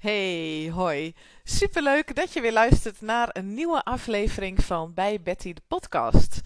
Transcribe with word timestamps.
Hey, 0.00 0.70
hoi. 0.74 1.14
Superleuk 1.44 2.14
dat 2.14 2.32
je 2.32 2.40
weer 2.40 2.52
luistert 2.52 3.00
naar 3.00 3.28
een 3.32 3.54
nieuwe 3.54 3.84
aflevering 3.84 4.64
van 4.64 4.94
Bij 4.94 5.20
Betty 5.22 5.52
de 5.52 5.60
podcast. 5.68 6.40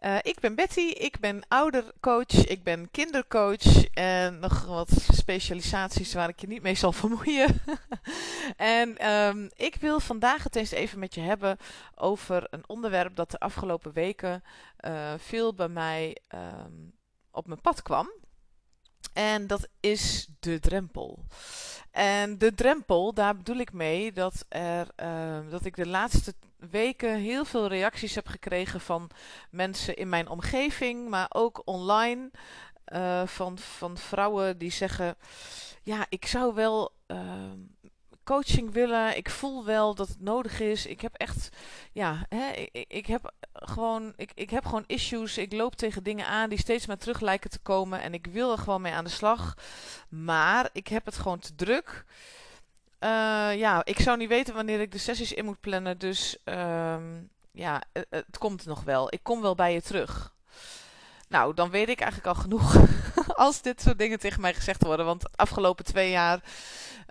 Uh, 0.00 0.16
ik 0.22 0.40
ben 0.40 0.54
Betty, 0.54 0.80
ik 0.80 1.20
ben 1.20 1.42
oudercoach, 1.48 2.46
ik 2.46 2.62
ben 2.62 2.90
kindercoach 2.90 3.86
en 3.92 4.38
nog 4.38 4.64
wat 4.66 4.90
specialisaties 5.12 6.14
waar 6.14 6.28
ik 6.28 6.40
je 6.40 6.46
niet 6.46 6.62
mee 6.62 6.74
zal 6.74 6.92
vermoeien. 6.92 7.60
en 8.56 9.10
um, 9.12 9.50
ik 9.56 9.74
wil 9.74 10.00
vandaag 10.00 10.44
het 10.44 10.56
eens 10.56 10.70
even 10.70 10.98
met 10.98 11.14
je 11.14 11.20
hebben 11.20 11.56
over 11.94 12.46
een 12.50 12.68
onderwerp 12.68 13.16
dat 13.16 13.30
de 13.30 13.38
afgelopen 13.38 13.92
weken 13.92 14.42
uh, 14.80 15.12
veel 15.16 15.54
bij 15.54 15.68
mij 15.68 16.16
um, 16.34 16.92
op 17.30 17.46
mijn 17.46 17.60
pad 17.60 17.82
kwam. 17.82 18.10
En 19.12 19.46
dat 19.46 19.68
is 19.80 20.28
de 20.40 20.60
drempel. 20.60 21.24
En 21.90 22.38
de 22.38 22.54
drempel, 22.54 23.14
daar 23.14 23.36
bedoel 23.36 23.56
ik 23.56 23.72
mee 23.72 24.12
dat, 24.12 24.44
er, 24.48 24.88
uh, 25.02 25.50
dat 25.50 25.64
ik 25.64 25.76
de 25.76 25.86
laatste 25.86 26.34
weken 26.70 27.16
heel 27.16 27.44
veel 27.44 27.68
reacties 27.68 28.14
heb 28.14 28.26
gekregen 28.26 28.80
van 28.80 29.10
mensen 29.50 29.96
in 29.96 30.08
mijn 30.08 30.28
omgeving, 30.28 31.08
maar 31.08 31.26
ook 31.28 31.62
online. 31.64 32.30
Uh, 32.92 33.26
van, 33.26 33.58
van 33.58 33.96
vrouwen 33.96 34.58
die 34.58 34.70
zeggen: 34.70 35.16
Ja, 35.82 36.06
ik 36.08 36.26
zou 36.26 36.54
wel 36.54 36.92
uh, 37.06 37.18
coaching 38.24 38.72
willen. 38.72 39.16
Ik 39.16 39.30
voel 39.30 39.64
wel 39.64 39.94
dat 39.94 40.08
het 40.08 40.20
nodig 40.20 40.60
is. 40.60 40.86
Ik 40.86 41.00
heb 41.00 41.14
echt, 41.14 41.48
ja, 41.92 42.26
hè, 42.28 42.50
ik, 42.50 42.84
ik, 42.88 43.06
heb 43.06 43.32
gewoon, 43.52 44.12
ik, 44.16 44.30
ik 44.34 44.50
heb 44.50 44.64
gewoon 44.64 44.84
issues. 44.86 45.38
Ik 45.38 45.52
loop 45.52 45.74
tegen 45.74 46.02
dingen 46.02 46.26
aan 46.26 46.48
die 46.48 46.58
steeds 46.58 46.86
maar 46.86 46.98
terug 46.98 47.20
lijken 47.20 47.50
te 47.50 47.58
komen. 47.58 48.00
En 48.00 48.14
ik 48.14 48.26
wil 48.26 48.52
er 48.52 48.58
gewoon 48.58 48.82
mee 48.82 48.92
aan 48.92 49.04
de 49.04 49.10
slag. 49.10 49.54
Maar 50.08 50.68
ik 50.72 50.88
heb 50.88 51.04
het 51.04 51.16
gewoon 51.16 51.38
te 51.38 51.54
druk. 51.54 52.04
Uh, 53.00 53.08
ja, 53.56 53.84
ik 53.84 54.00
zou 54.00 54.16
niet 54.16 54.28
weten 54.28 54.54
wanneer 54.54 54.80
ik 54.80 54.92
de 54.92 54.98
sessies 54.98 55.32
in 55.32 55.44
moet 55.44 55.60
plannen. 55.60 55.98
Dus 55.98 56.36
um, 56.44 57.30
ja, 57.52 57.82
het, 57.92 58.06
het 58.10 58.38
komt 58.38 58.66
nog 58.66 58.82
wel. 58.84 59.12
Ik 59.12 59.22
kom 59.22 59.40
wel 59.40 59.54
bij 59.54 59.72
je 59.72 59.82
terug. 59.82 60.31
Nou, 61.32 61.54
dan 61.54 61.70
weet 61.70 61.88
ik 61.88 62.00
eigenlijk 62.00 62.36
al 62.36 62.42
genoeg 62.42 62.76
als 63.44 63.62
dit 63.62 63.82
soort 63.82 63.98
dingen 63.98 64.18
tegen 64.18 64.40
mij 64.40 64.54
gezegd 64.54 64.82
worden. 64.82 65.06
Want 65.06 65.20
de 65.20 65.28
afgelopen 65.36 65.84
twee 65.84 66.10
jaar, 66.10 66.40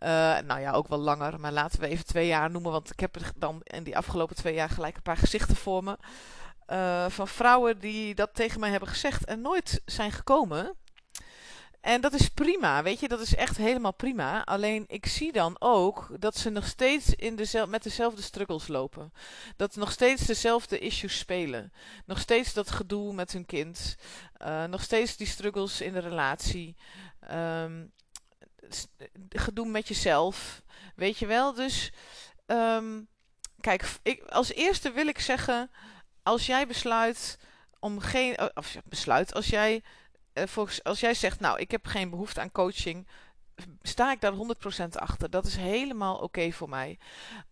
uh, 0.03 0.09
nou 0.47 0.59
ja, 0.59 0.71
ook 0.71 0.87
wel 0.87 0.97
langer, 0.97 1.39
maar 1.39 1.51
laten 1.51 1.79
we 1.79 1.87
even 1.87 2.05
twee 2.05 2.27
jaar 2.27 2.51
noemen. 2.51 2.71
Want 2.71 2.91
ik 2.91 2.99
heb 2.99 3.15
er 3.15 3.31
dan 3.35 3.61
in 3.63 3.83
die 3.83 3.97
afgelopen 3.97 4.35
twee 4.35 4.53
jaar 4.53 4.69
gelijk 4.69 4.95
een 4.95 5.01
paar 5.01 5.17
gezichten 5.17 5.55
voor 5.55 5.83
me. 5.83 5.97
Uh, 6.67 7.05
van 7.09 7.27
vrouwen 7.27 7.79
die 7.79 8.15
dat 8.15 8.29
tegen 8.33 8.59
mij 8.59 8.69
hebben 8.69 8.89
gezegd 8.89 9.25
en 9.25 9.41
nooit 9.41 9.81
zijn 9.85 10.11
gekomen. 10.11 10.75
En 11.81 12.01
dat 12.01 12.13
is 12.13 12.29
prima, 12.29 12.83
weet 12.83 12.99
je, 12.99 13.07
dat 13.07 13.19
is 13.19 13.35
echt 13.35 13.57
helemaal 13.57 13.93
prima. 13.93 14.43
Alleen 14.43 14.83
ik 14.87 15.05
zie 15.05 15.31
dan 15.31 15.55
ook 15.59 16.07
dat 16.19 16.37
ze 16.37 16.49
nog 16.49 16.67
steeds 16.67 17.15
in 17.15 17.39
met 17.67 17.83
dezelfde 17.83 18.21
struggles 18.21 18.67
lopen. 18.67 19.13
Dat 19.55 19.75
nog 19.75 19.91
steeds 19.91 20.25
dezelfde 20.25 20.79
issues 20.79 21.17
spelen. 21.17 21.73
Nog 22.05 22.19
steeds 22.19 22.53
dat 22.53 22.71
gedoe 22.71 23.13
met 23.13 23.31
hun 23.31 23.45
kind. 23.45 23.95
Uh, 24.41 24.63
nog 24.63 24.81
steeds 24.81 25.17
die 25.17 25.27
struggles 25.27 25.81
in 25.81 25.93
de 25.93 25.99
relatie. 25.99 26.75
Um, 27.31 27.91
gedoe 29.29 29.67
met 29.67 29.87
jezelf. 29.87 30.61
Weet 30.95 31.17
je 31.17 31.25
wel, 31.25 31.53
dus 31.53 31.91
um, 32.47 33.07
kijk, 33.59 33.89
ik, 34.03 34.23
als 34.23 34.53
eerste 34.53 34.91
wil 34.91 35.07
ik 35.07 35.19
zeggen, 35.19 35.71
als 36.23 36.45
jij 36.45 36.67
besluit 36.67 37.37
om 37.79 37.99
geen, 37.99 38.55
of 38.55 38.77
besluit, 38.85 39.33
als 39.33 39.47
jij 39.47 39.83
volgens, 40.33 40.83
als 40.83 40.99
jij 40.99 41.13
zegt, 41.13 41.39
nou, 41.39 41.59
ik 41.59 41.71
heb 41.71 41.85
geen 41.85 42.09
behoefte 42.09 42.41
aan 42.41 42.51
coaching, 42.51 43.07
sta 43.81 44.11
ik 44.11 44.21
daar 44.21 44.33
100% 44.33 44.87
achter. 44.89 45.29
Dat 45.29 45.45
is 45.45 45.55
helemaal 45.55 46.17
oké 46.17 46.51
voor 46.51 46.69
mij. 46.69 46.99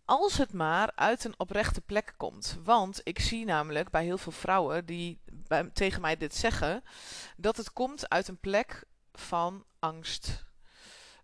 Als 0.05 0.37
het 0.37 0.53
maar 0.53 0.91
uit 0.95 1.23
een 1.23 1.39
oprechte 1.39 1.81
plek 1.81 2.13
komt. 2.17 2.57
Want 2.63 3.01
ik 3.03 3.19
zie 3.19 3.45
namelijk 3.45 3.89
bij 3.89 4.03
heel 4.03 4.17
veel 4.17 4.31
vrouwen 4.31 4.85
die 4.85 5.19
tegen 5.73 6.01
mij 6.01 6.17
dit 6.17 6.35
zeggen, 6.35 6.83
dat 7.37 7.57
het 7.57 7.73
komt 7.73 8.09
uit 8.09 8.27
een 8.27 8.39
plek 8.39 8.83
van 9.13 9.65
angst. 9.79 10.45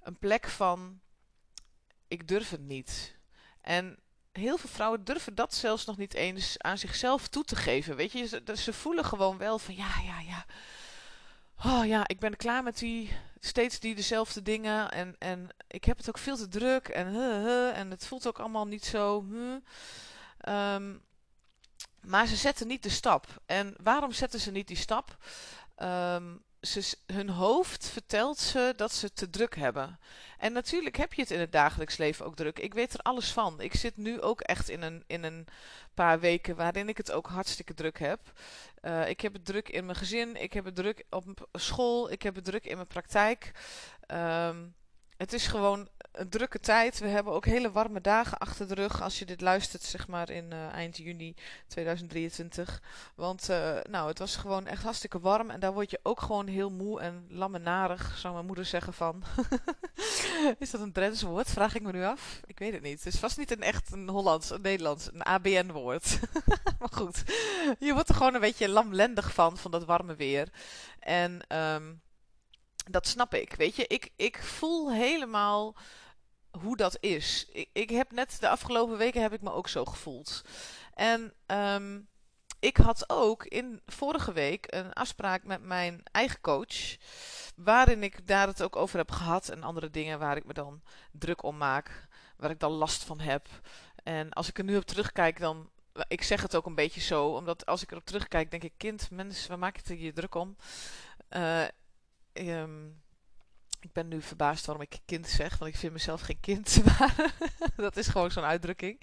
Een 0.01 0.17
plek 0.17 0.47
van, 0.47 0.99
ik 2.07 2.27
durf 2.27 2.49
het 2.49 2.61
niet. 2.61 3.17
En 3.61 3.99
heel 4.31 4.57
veel 4.57 4.69
vrouwen 4.69 5.03
durven 5.03 5.35
dat 5.35 5.53
zelfs 5.53 5.85
nog 5.85 5.97
niet 5.97 6.13
eens 6.13 6.55
aan 6.57 6.77
zichzelf 6.77 7.27
toe 7.27 7.43
te 7.43 7.55
geven. 7.55 7.95
Weet 7.95 8.11
je, 8.11 8.27
ze, 8.27 8.41
ze 8.55 8.73
voelen 8.73 9.05
gewoon 9.05 9.37
wel 9.37 9.59
van, 9.59 9.75
ja, 9.75 10.01
ja, 10.03 10.19
ja 10.19 10.45
oh 11.63 11.85
ja, 11.85 12.07
ik 12.07 12.19
ben 12.19 12.35
klaar 12.35 12.63
met 12.63 12.77
die, 12.77 13.17
steeds 13.39 13.79
die 13.79 13.95
dezelfde 13.95 14.41
dingen. 14.41 14.91
En, 14.91 15.15
en 15.19 15.49
ik 15.67 15.83
heb 15.83 15.97
het 15.97 16.09
ook 16.09 16.17
veel 16.17 16.37
te 16.37 16.47
druk. 16.47 16.87
En, 16.87 17.15
en 17.73 17.91
het 17.91 18.07
voelt 18.07 18.27
ook 18.27 18.39
allemaal 18.39 18.67
niet 18.67 18.85
zo. 18.85 19.25
Um, 20.49 21.03
maar 22.01 22.27
ze 22.27 22.35
zetten 22.35 22.67
niet 22.67 22.83
de 22.83 22.89
stap. 22.89 23.27
En 23.45 23.75
waarom 23.83 24.11
zetten 24.11 24.39
ze 24.39 24.51
niet 24.51 24.67
die 24.67 24.77
stap? 24.77 25.17
Um, 25.77 26.43
ze, 26.65 26.97
hun 27.05 27.29
hoofd 27.29 27.89
vertelt 27.89 28.37
ze 28.37 28.73
dat 28.75 28.93
ze 28.93 29.13
te 29.13 29.29
druk 29.29 29.55
hebben. 29.55 29.99
En 30.37 30.53
natuurlijk 30.53 30.95
heb 30.95 31.13
je 31.13 31.21
het 31.21 31.31
in 31.31 31.39
het 31.39 31.51
dagelijks 31.51 31.97
leven 31.97 32.25
ook 32.25 32.35
druk. 32.35 32.59
Ik 32.59 32.73
weet 32.73 32.93
er 32.93 32.99
alles 32.99 33.31
van. 33.31 33.61
Ik 33.61 33.75
zit 33.75 33.97
nu 33.97 34.21
ook 34.21 34.41
echt 34.41 34.69
in 34.69 34.81
een, 34.81 35.03
in 35.07 35.23
een 35.23 35.47
paar 35.93 36.19
weken 36.19 36.55
waarin 36.55 36.89
ik 36.89 36.97
het 36.97 37.11
ook 37.11 37.27
hartstikke 37.27 37.73
druk 37.73 37.99
heb. 37.99 38.19
Uh, 38.81 39.09
ik 39.09 39.21
heb 39.21 39.33
het 39.33 39.45
druk 39.45 39.69
in 39.69 39.85
mijn 39.85 39.97
gezin, 39.97 40.41
ik 40.41 40.53
heb 40.53 40.65
het 40.65 40.75
druk 40.75 41.03
op 41.09 41.47
school, 41.51 42.11
ik 42.11 42.21
heb 42.21 42.35
het 42.35 42.45
druk 42.45 42.65
in 42.65 42.75
mijn 42.75 42.87
praktijk. 42.87 43.51
Um, 44.07 44.75
het 45.17 45.33
is 45.33 45.47
gewoon 45.47 45.89
een 46.15 46.29
drukke 46.29 46.59
tijd. 46.59 46.99
We 46.99 47.07
hebben 47.07 47.33
ook 47.33 47.45
hele 47.45 47.71
warme 47.71 48.01
dagen 48.01 48.37
achter 48.37 48.67
de 48.67 48.73
rug. 48.73 49.01
Als 49.01 49.19
je 49.19 49.25
dit 49.25 49.41
luistert, 49.41 49.83
zeg 49.83 50.07
maar 50.07 50.29
in 50.29 50.51
uh, 50.53 50.73
eind 50.73 50.97
juni 50.97 51.35
2023. 51.67 52.81
Want 53.15 53.49
uh, 53.49 53.77
nou, 53.89 54.07
het 54.07 54.19
was 54.19 54.35
gewoon 54.35 54.67
echt 54.67 54.83
hartstikke 54.83 55.19
warm. 55.19 55.49
En 55.49 55.59
daar 55.59 55.73
word 55.73 55.91
je 55.91 55.99
ook 56.03 56.21
gewoon 56.21 56.47
heel 56.47 56.71
moe 56.71 56.99
en 56.99 57.25
lammenarig, 57.29 58.17
zou 58.17 58.33
mijn 58.33 58.45
moeder 58.45 58.65
zeggen 58.65 58.93
van. 58.93 59.23
is 60.59 60.71
dat 60.71 60.81
een 60.81 60.91
Drents 60.91 61.21
woord? 61.21 61.49
Vraag 61.49 61.75
ik 61.75 61.81
me 61.81 61.91
nu 61.91 62.03
af. 62.03 62.41
Ik 62.45 62.59
weet 62.59 62.73
het 62.73 62.81
niet. 62.81 63.03
Het 63.03 63.13
is 63.13 63.19
vast 63.19 63.37
niet 63.37 63.51
een 63.51 63.63
echt 63.63 63.91
een 63.91 64.09
Hollands, 64.09 64.49
een 64.49 64.61
Nederlands, 64.61 65.09
een 65.13 65.23
ABN 65.23 65.71
woord. 65.71 66.19
maar 66.79 66.91
goed, 66.91 67.23
je 67.79 67.93
wordt 67.93 68.09
er 68.09 68.15
gewoon 68.15 68.33
een 68.33 68.41
beetje 68.41 68.69
lamlendig 68.69 69.33
van, 69.33 69.57
van 69.57 69.71
dat 69.71 69.85
warme 69.85 70.15
weer. 70.15 70.49
En 70.99 71.57
um, 71.57 72.01
dat 72.89 73.07
snap 73.07 73.33
ik. 73.33 73.53
Weet 73.53 73.75
je, 73.75 73.87
ik, 73.87 74.11
ik 74.15 74.43
voel 74.43 74.91
helemaal 74.91 75.75
hoe 76.61 76.77
dat 76.77 76.97
is. 76.99 77.47
Ik, 77.51 77.69
ik 77.73 77.89
heb 77.89 78.11
net 78.11 78.37
de 78.39 78.49
afgelopen 78.49 78.97
weken 78.97 79.21
heb 79.21 79.33
ik 79.33 79.41
me 79.41 79.51
ook 79.51 79.67
zo 79.67 79.85
gevoeld. 79.85 80.41
En 80.93 81.33
um, 81.47 82.07
ik 82.59 82.77
had 82.77 83.09
ook 83.09 83.45
in 83.45 83.81
vorige 83.85 84.33
week 84.33 84.65
een 84.69 84.93
afspraak 84.93 85.43
met 85.43 85.61
mijn 85.61 86.01
eigen 86.11 86.41
coach. 86.41 86.95
Waarin 87.55 88.03
ik 88.03 88.27
daar 88.27 88.47
het 88.47 88.61
ook 88.61 88.75
over 88.75 88.97
heb 88.97 89.11
gehad. 89.11 89.49
En 89.49 89.63
andere 89.63 89.89
dingen 89.89 90.19
waar 90.19 90.37
ik 90.37 90.45
me 90.45 90.53
dan 90.53 90.81
druk 91.11 91.43
om 91.43 91.57
maak. 91.57 92.07
Waar 92.37 92.49
ik 92.49 92.59
dan 92.59 92.71
last 92.71 93.03
van 93.03 93.19
heb. 93.19 93.47
En 94.03 94.29
als 94.29 94.49
ik 94.49 94.57
er 94.57 94.63
nu 94.63 94.77
op 94.77 94.85
terugkijk, 94.85 95.39
dan. 95.39 95.69
Ik 96.07 96.23
zeg 96.23 96.41
het 96.41 96.55
ook 96.55 96.65
een 96.65 96.75
beetje 96.75 97.01
zo. 97.01 97.27
Omdat 97.27 97.65
als 97.65 97.81
ik 97.83 97.91
erop 97.91 98.05
terugkijk, 98.05 98.51
denk 98.51 98.63
ik: 98.63 98.73
kind, 98.77 99.11
mensen, 99.11 99.49
waar 99.49 99.59
maak 99.59 99.77
je 99.77 99.93
er 99.93 99.99
je 99.99 100.13
druk 100.13 100.35
om? 100.35 100.55
Uh, 101.29 101.67
um, 102.33 103.03
ik 103.85 103.93
ben 103.93 104.07
nu 104.07 104.21
verbaasd 104.21 104.65
waarom 104.65 104.83
ik 104.83 104.99
kind 105.05 105.27
zeg, 105.27 105.57
want 105.57 105.73
ik 105.73 105.79
vind 105.79 105.93
mezelf 105.93 106.21
geen 106.21 106.39
kind. 106.39 106.77
Maar 107.75 107.85
dat 107.85 107.97
is 107.97 108.07
gewoon 108.07 108.31
zo'n 108.31 108.43
uitdrukking. 108.43 109.01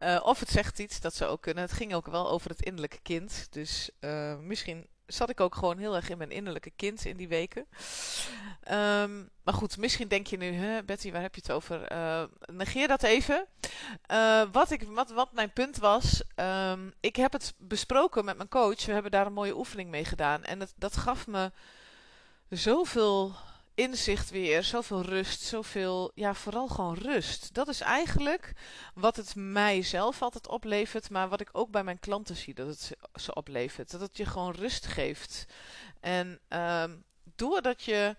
Uh, 0.00 0.20
of 0.22 0.40
het 0.40 0.48
zegt 0.48 0.78
iets, 0.78 1.00
dat 1.00 1.14
zou 1.14 1.30
ook 1.30 1.42
kunnen. 1.42 1.62
Het 1.62 1.72
ging 1.72 1.94
ook 1.94 2.06
wel 2.06 2.30
over 2.30 2.50
het 2.50 2.62
innerlijke 2.62 3.00
kind. 3.02 3.46
Dus 3.50 3.90
uh, 4.00 4.38
misschien 4.38 4.86
zat 5.06 5.30
ik 5.30 5.40
ook 5.40 5.54
gewoon 5.54 5.78
heel 5.78 5.96
erg 5.96 6.08
in 6.08 6.18
mijn 6.18 6.30
innerlijke 6.30 6.72
kind 6.76 7.04
in 7.04 7.16
die 7.16 7.28
weken. 7.28 7.66
Um, 8.70 9.30
maar 9.42 9.54
goed, 9.54 9.76
misschien 9.76 10.08
denk 10.08 10.26
je 10.26 10.36
nu, 10.36 10.52
hè, 10.52 10.84
Betty, 10.84 11.12
waar 11.12 11.22
heb 11.22 11.34
je 11.34 11.40
het 11.40 11.52
over? 11.52 11.92
Uh, 11.92 12.22
negeer 12.52 12.88
dat 12.88 13.02
even. 13.02 13.46
wat, 14.52 14.70
ik, 14.70 14.82
wat, 14.82 15.10
wat 15.10 15.32
mijn 15.32 15.52
punt 15.52 15.76
was, 15.76 16.22
um, 16.36 16.92
ik 17.00 17.16
heb 17.16 17.32
het 17.32 17.54
besproken 17.58 18.24
met 18.24 18.36
mijn 18.36 18.48
coach. 18.48 18.84
We 18.84 18.92
hebben 18.92 19.10
daar 19.10 19.26
een 19.26 19.32
mooie 19.32 19.56
oefening 19.56 19.90
mee 19.90 20.04
gedaan. 20.04 20.44
En 20.44 20.68
dat 20.76 20.96
gaf 20.96 21.26
me 21.26 21.50
zoveel 22.48 23.34
inzicht 23.80 24.30
weer, 24.30 24.64
zoveel 24.64 25.02
rust, 25.02 25.40
zoveel, 25.40 26.10
ja, 26.14 26.34
vooral 26.34 26.68
gewoon 26.68 26.94
rust. 26.94 27.54
Dat 27.54 27.68
is 27.68 27.80
eigenlijk 27.80 28.52
wat 28.94 29.16
het 29.16 29.34
mij 29.34 29.82
zelf 29.82 30.22
altijd 30.22 30.48
oplevert, 30.48 31.10
maar 31.10 31.28
wat 31.28 31.40
ik 31.40 31.48
ook 31.52 31.70
bij 31.70 31.84
mijn 31.84 31.98
klanten 31.98 32.36
zie 32.36 32.54
dat 32.54 32.66
het 32.66 32.96
ze 33.14 33.34
oplevert. 33.34 33.90
Dat 33.90 34.00
het 34.00 34.16
je 34.16 34.24
gewoon 34.24 34.54
rust 34.54 34.86
geeft. 34.86 35.46
En 36.00 36.40
um, 36.48 37.04
doordat 37.34 37.82
je 37.82 38.16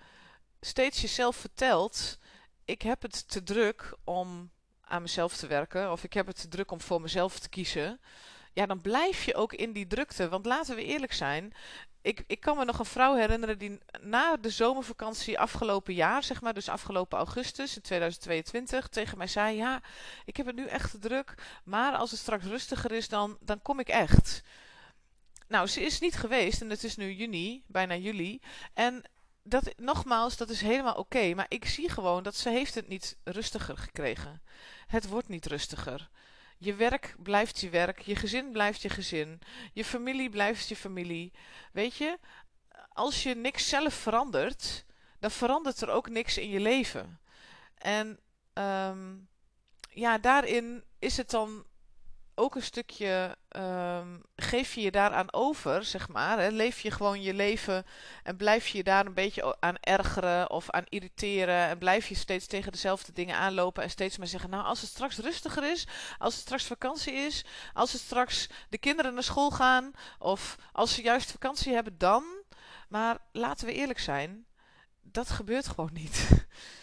steeds 0.61 1.01
jezelf 1.01 1.35
vertelt, 1.35 2.17
ik 2.65 2.81
heb 2.81 3.01
het 3.01 3.27
te 3.27 3.43
druk 3.43 3.97
om 4.03 4.51
aan 4.81 5.01
mezelf 5.01 5.37
te 5.37 5.47
werken, 5.47 5.91
of 5.91 6.03
ik 6.03 6.13
heb 6.13 6.27
het 6.27 6.41
te 6.41 6.47
druk 6.47 6.71
om 6.71 6.81
voor 6.81 7.01
mezelf 7.01 7.39
te 7.39 7.49
kiezen 7.49 7.99
ja, 8.53 8.65
dan 8.65 8.81
blijf 8.81 9.23
je 9.23 9.35
ook 9.35 9.53
in 9.53 9.71
die 9.71 9.87
drukte. 9.87 10.29
Want 10.29 10.45
laten 10.45 10.75
we 10.75 10.85
eerlijk 10.85 11.13
zijn. 11.13 11.53
Ik, 12.01 12.23
ik 12.27 12.39
kan 12.39 12.57
me 12.57 12.65
nog 12.65 12.79
een 12.79 12.85
vrouw 12.85 13.15
herinneren 13.15 13.57
die 13.57 13.79
na 14.01 14.37
de 14.37 14.49
zomervakantie 14.49 15.39
afgelopen 15.39 15.93
jaar, 15.93 16.23
zeg 16.23 16.41
maar, 16.41 16.53
dus 16.53 16.69
afgelopen 16.69 17.17
augustus 17.17 17.75
in 17.75 17.81
2022, 17.81 18.87
tegen 18.87 19.17
mij 19.17 19.27
zei: 19.27 19.55
Ja, 19.55 19.81
ik 20.25 20.37
heb 20.37 20.45
het 20.45 20.55
nu 20.55 20.65
echt 20.65 20.91
te 20.91 20.99
druk, 20.99 21.33
maar 21.63 21.95
als 21.95 22.11
het 22.11 22.19
straks 22.19 22.45
rustiger 22.45 22.91
is, 22.91 23.09
dan, 23.09 23.37
dan 23.39 23.61
kom 23.61 23.79
ik 23.79 23.89
echt. 23.89 24.41
Nou, 25.47 25.67
ze 25.67 25.81
is 25.81 25.99
niet 25.99 26.15
geweest 26.15 26.61
en 26.61 26.69
het 26.69 26.83
is 26.83 26.95
nu 26.95 27.11
juni, 27.13 27.63
bijna 27.67 27.95
juli. 27.95 28.41
En 28.73 29.03
dat, 29.43 29.73
nogmaals, 29.77 30.37
dat 30.37 30.49
is 30.49 30.61
helemaal 30.61 30.95
oké. 30.95 31.33
maar 31.33 31.45
ik 31.49 31.65
zie 31.65 31.89
gewoon 31.89 32.23
dat 32.23 32.35
ze 32.35 32.49
heeft 32.49 32.75
het 32.75 32.87
niet 32.87 33.17
rustiger 33.23 33.77
gekregen. 33.77 34.41
Het 34.87 35.07
wordt 35.07 35.27
niet 35.27 35.45
rustiger. 35.45 36.09
Je 36.63 36.73
werk 36.73 37.15
blijft 37.17 37.59
je 37.59 37.69
werk, 37.69 37.99
je 37.99 38.15
gezin 38.15 38.51
blijft 38.51 38.81
je 38.81 38.89
gezin, 38.89 39.41
je 39.73 39.85
familie 39.85 40.29
blijft 40.29 40.67
je 40.67 40.75
familie. 40.75 41.31
Weet 41.71 41.95
je, 41.95 42.17
als 42.89 43.23
je 43.23 43.35
niks 43.35 43.69
zelf 43.69 43.93
verandert, 43.93 44.85
dan 45.19 45.31
verandert 45.31 45.81
er 45.81 45.89
ook 45.89 46.09
niks 46.09 46.37
in 46.37 46.49
je 46.49 46.59
leven. 46.59 47.19
En 47.77 48.19
um, 48.53 49.27
ja, 49.89 50.17
daarin 50.17 50.83
is 50.99 51.17
het 51.17 51.29
dan 51.29 51.65
ook 52.41 52.55
een 52.55 52.63
stukje 52.63 53.37
um, 53.57 54.21
geef 54.35 54.73
je 54.73 54.81
je 54.81 54.91
daaraan 54.91 55.33
over, 55.33 55.83
zeg 55.83 56.07
maar. 56.07 56.39
Hè? 56.39 56.49
Leef 56.49 56.79
je 56.79 56.91
gewoon 56.91 57.21
je 57.21 57.33
leven 57.33 57.85
en 58.23 58.35
blijf 58.35 58.67
je 58.67 58.77
je 58.77 58.83
daar 58.83 59.05
een 59.05 59.13
beetje 59.13 59.55
aan 59.59 59.75
ergeren 59.79 60.49
of 60.49 60.69
aan 60.69 60.83
irriteren. 60.89 61.67
En 61.67 61.77
blijf 61.77 62.07
je 62.07 62.15
steeds 62.15 62.47
tegen 62.47 62.71
dezelfde 62.71 63.11
dingen 63.11 63.35
aanlopen 63.35 63.83
en 63.83 63.89
steeds 63.89 64.17
maar 64.17 64.27
zeggen: 64.27 64.49
Nou, 64.49 64.63
als 64.63 64.81
het 64.81 64.89
straks 64.89 65.17
rustiger 65.17 65.71
is, 65.71 65.87
als 66.17 66.33
het 66.33 66.43
straks 66.43 66.65
vakantie 66.65 67.13
is, 67.13 67.45
als 67.73 67.91
het 67.91 68.01
straks 68.01 68.47
de 68.69 68.77
kinderen 68.77 69.13
naar 69.13 69.23
school 69.23 69.51
gaan 69.51 69.91
of 70.19 70.55
als 70.71 70.93
ze 70.93 71.01
juist 71.01 71.31
vakantie 71.31 71.73
hebben, 71.73 71.97
dan. 71.97 72.23
Maar 72.89 73.17
laten 73.31 73.67
we 73.67 73.73
eerlijk 73.73 73.99
zijn, 73.99 74.45
dat 75.01 75.29
gebeurt 75.29 75.67
gewoon 75.67 75.93
niet. 75.93 76.29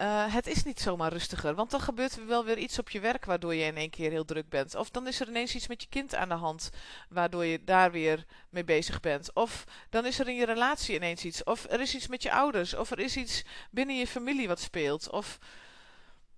Uh, 0.00 0.34
het 0.34 0.46
is 0.46 0.62
niet 0.62 0.80
zomaar 0.80 1.12
rustiger, 1.12 1.54
want 1.54 1.70
dan 1.70 1.80
gebeurt 1.80 2.16
er 2.16 2.26
wel 2.26 2.44
weer 2.44 2.58
iets 2.58 2.78
op 2.78 2.90
je 2.90 3.00
werk 3.00 3.24
waardoor 3.24 3.54
je 3.54 3.64
in 3.64 3.76
één 3.76 3.90
keer 3.90 4.10
heel 4.10 4.24
druk 4.24 4.48
bent. 4.48 4.74
Of 4.74 4.90
dan 4.90 5.06
is 5.06 5.20
er 5.20 5.28
ineens 5.28 5.54
iets 5.54 5.66
met 5.66 5.82
je 5.82 5.88
kind 5.88 6.14
aan 6.14 6.28
de 6.28 6.34
hand 6.34 6.70
waardoor 7.08 7.44
je 7.44 7.64
daar 7.64 7.90
weer 7.90 8.24
mee 8.50 8.64
bezig 8.64 9.00
bent. 9.00 9.30
Of 9.34 9.64
dan 9.90 10.06
is 10.06 10.18
er 10.18 10.28
in 10.28 10.34
je 10.34 10.44
relatie 10.44 10.94
ineens 10.94 11.24
iets. 11.24 11.44
Of 11.44 11.66
er 11.70 11.80
is 11.80 11.94
iets 11.94 12.06
met 12.06 12.22
je 12.22 12.32
ouders. 12.32 12.74
Of 12.74 12.90
er 12.90 12.98
is 12.98 13.16
iets 13.16 13.44
binnen 13.70 13.96
je 13.96 14.06
familie 14.06 14.48
wat 14.48 14.60
speelt. 14.60 15.10
Of 15.10 15.38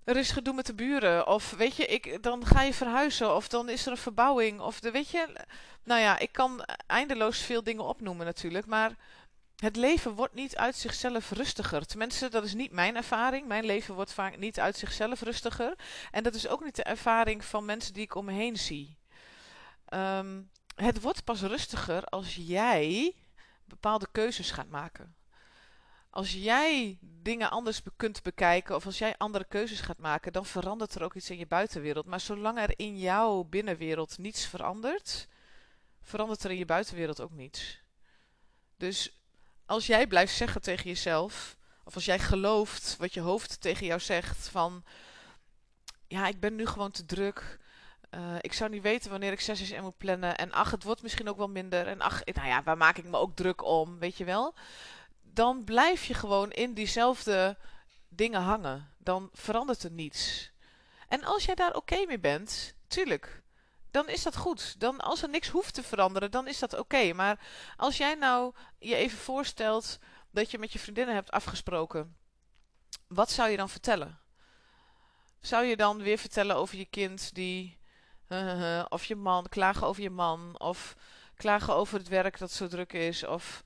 er 0.05 0.17
is 0.17 0.31
gedoe 0.31 0.55
met 0.55 0.67
de 0.67 0.75
buren. 0.75 1.27
Of 1.27 1.51
weet 1.51 1.77
je, 1.77 1.87
ik, 1.87 2.23
dan 2.23 2.47
ga 2.47 2.63
je 2.63 2.75
verhuizen. 2.75 3.35
Of 3.35 3.49
dan 3.49 3.69
is 3.69 3.87
er 3.87 3.93
een 3.93 3.99
verbouwing. 3.99 4.61
Of 4.61 4.81
de, 4.81 4.91
weet 4.91 5.11
je, 5.11 5.27
nou 5.85 6.01
ja, 6.01 6.19
ik 6.19 6.33
kan 6.33 6.65
eindeloos 6.87 7.39
veel 7.39 7.63
dingen 7.63 7.85
opnoemen 7.85 8.27
natuurlijk. 8.27 8.67
Maar 8.67 8.97
het 9.59 9.77
leven 9.77 10.15
wordt 10.15 10.35
niet 10.35 10.57
uit 10.57 10.77
zichzelf 10.77 11.31
rustiger. 11.31 11.87
Tenminste, 11.87 12.29
dat 12.29 12.45
is 12.45 12.55
niet 12.55 12.73
mijn 12.73 12.97
ervaring. 12.97 13.47
Mijn 13.47 13.65
leven 13.65 13.95
wordt 13.95 14.13
vaak 14.13 14.39
niet 14.39 14.61
uit 14.61 14.77
zichzelf 14.77 15.21
rustiger. 15.21 15.75
En 16.11 16.23
dat 16.23 16.35
is 16.35 16.49
ook 16.49 16.65
niet 16.65 16.77
de 16.77 16.83
ervaring 16.83 17.45
van 17.45 17.65
mensen 17.65 17.95
die 17.95 18.03
ik 18.03 18.15
om 18.15 18.25
me 18.25 18.33
heen 18.33 18.57
zie. 18.57 18.97
Ehm, 19.85 20.43
het 20.75 21.01
wordt 21.01 21.25
pas 21.25 21.41
rustiger 21.41 22.05
als 22.05 22.35
jij 22.35 23.17
bepaalde 23.65 24.09
keuzes 24.13 24.51
gaat 24.51 24.69
maken. 24.69 25.17
Als 26.11 26.33
jij 26.33 26.99
dingen 27.01 27.51
anders 27.51 27.83
kunt 27.97 28.23
bekijken 28.23 28.77
of 28.77 28.87
als 28.87 28.99
jij 28.99 29.15
andere 29.17 29.45
keuzes 29.45 29.81
gaat 29.81 29.99
maken, 29.99 30.33
dan 30.33 30.47
verandert 30.47 30.95
er 30.95 31.03
ook 31.03 31.15
iets 31.15 31.31
in 31.31 31.39
je 31.39 31.47
buitenwereld. 31.47 32.07
Maar 32.07 32.21
zolang 32.21 32.59
er 32.59 32.73
in 32.77 32.99
jouw 32.99 33.43
binnenwereld 33.43 34.19
niets 34.19 34.47
verandert, 34.47 35.29
verandert 36.03 36.45
er 36.45 36.51
in 36.51 36.59
je 36.59 36.65
buitenwereld 36.65 37.21
ook 37.21 37.33
niets. 37.33 37.81
Dus 38.77 39.19
als 39.69 39.87
jij 39.87 40.07
blijft 40.07 40.35
zeggen 40.35 40.61
tegen 40.63 40.85
jezelf, 40.85 41.57
of 41.85 41.95
als 41.95 42.05
jij 42.05 42.19
gelooft 42.19 42.97
wat 42.99 43.15
je 43.15 43.21
hoofd 43.21 43.61
tegen 43.61 43.87
jou 43.87 44.01
zegt, 44.01 44.49
van 44.49 44.85
ja, 46.07 46.27
ik 46.27 46.41
ben 46.41 46.55
nu 46.55 46.67
gewoon 46.67 46.91
te 46.91 47.05
druk. 47.05 47.59
Uh, 48.11 48.37
ik 48.41 48.53
zou 48.53 48.71
niet 48.71 48.83
weten 48.83 49.11
wanneer 49.11 49.33
ik 49.33 49.41
6 49.41 49.67
SM 49.67 49.83
moet 49.83 49.97
plannen. 49.97 50.37
En 50.37 50.53
ach, 50.53 50.71
het 50.71 50.83
wordt 50.83 51.03
misschien 51.03 51.29
ook 51.29 51.37
wel 51.37 51.49
minder. 51.49 51.87
En 51.87 52.01
ach, 52.01 52.25
nou 52.25 52.49
ja, 52.49 52.63
waar 52.63 52.77
maak 52.77 52.97
ik 52.97 53.05
me 53.05 53.17
ook 53.17 53.37
druk 53.37 53.65
om, 53.65 53.99
weet 53.99 54.17
je 54.17 54.25
wel? 54.25 54.55
Dan 55.23 55.65
blijf 55.65 56.05
je 56.05 56.15
gewoon 56.15 56.51
in 56.51 56.75
diezelfde 56.75 57.57
dingen 58.09 58.41
hangen. 58.41 58.93
Dan 58.99 59.31
verandert 59.33 59.83
er 59.83 59.91
niets. 59.91 60.51
En 61.09 61.25
als 61.25 61.45
jij 61.45 61.55
daar 61.55 61.75
oké 61.75 62.05
mee 62.07 62.19
bent, 62.19 62.75
tuurlijk, 62.87 63.43
dan 63.91 64.09
is 64.09 64.23
dat 64.23 64.37
goed. 64.37 64.81
Dan, 64.81 65.01
als 65.01 65.23
er 65.23 65.29
niks 65.29 65.49
hoeft 65.49 65.75
te 65.75 65.83
veranderen, 65.83 66.31
dan 66.31 66.47
is 66.47 66.59
dat 66.59 66.79
oké. 66.79 67.13
Maar 67.13 67.47
als 67.77 67.97
jij 67.97 68.15
nou 68.15 68.55
je 68.79 68.95
even 68.95 69.19
voorstelt 69.19 69.99
dat 70.31 70.51
je 70.51 70.59
met 70.59 70.73
je 70.73 70.79
vriendinnen 70.79 71.15
hebt 71.15 71.31
afgesproken, 71.31 72.17
wat 73.07 73.31
zou 73.31 73.51
je 73.51 73.57
dan 73.57 73.69
vertellen? 73.69 74.21
Zou 75.41 75.65
je 75.65 75.77
dan 75.77 76.03
weer 76.03 76.19
vertellen 76.19 76.57
over 76.57 76.79
je 76.79 76.87
kind 76.87 77.35
die. 77.35 77.79
of 78.89 79.05
je 79.05 79.17
man, 79.17 79.49
klagen 79.49 79.87
over 79.87 80.03
je 80.03 80.11
man, 80.11 80.55
of 80.59 80.97
klagen 81.37 81.75
over 81.75 81.99
het 81.99 82.09
werk 82.09 82.39
dat 82.39 82.53
zo 82.53 82.67
druk 82.67 82.93
is, 82.93 83.25
of 83.25 83.65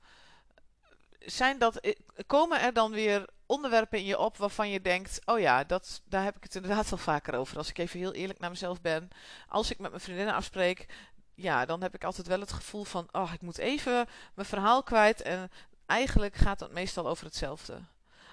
zijn 1.25 1.57
dat, 1.57 1.75
eh, 1.75 1.95
komen 2.27 2.61
er 2.61 2.73
dan 2.73 2.91
weer 2.91 3.25
onderwerpen 3.53 3.99
in 3.99 4.05
je 4.05 4.17
op 4.17 4.37
waarvan 4.37 4.69
je 4.69 4.81
denkt: 4.81 5.19
oh 5.25 5.39
ja, 5.39 5.63
dat, 5.63 6.01
daar 6.05 6.23
heb 6.23 6.35
ik 6.35 6.43
het 6.43 6.55
inderdaad 6.55 6.89
wel 6.89 6.99
vaker 6.99 7.35
over. 7.35 7.57
Als 7.57 7.69
ik 7.69 7.77
even 7.77 7.99
heel 7.99 8.13
eerlijk 8.13 8.39
naar 8.39 8.49
mezelf 8.49 8.81
ben. 8.81 9.09
Als 9.47 9.71
ik 9.71 9.79
met 9.79 9.89
mijn 9.89 10.03
vriendinnen 10.03 10.35
afspreek, 10.35 10.85
ja, 11.33 11.65
dan 11.65 11.81
heb 11.81 11.95
ik 11.95 12.03
altijd 12.03 12.27
wel 12.27 12.39
het 12.39 12.51
gevoel 12.51 12.83
van: 12.83 13.07
oh, 13.11 13.33
ik 13.33 13.41
moet 13.41 13.57
even 13.57 14.07
mijn 14.35 14.47
verhaal 14.47 14.83
kwijt. 14.83 15.21
En 15.21 15.51
eigenlijk 15.85 16.35
gaat 16.35 16.59
het 16.59 16.71
meestal 16.71 17.07
over 17.07 17.25
hetzelfde. 17.25 17.81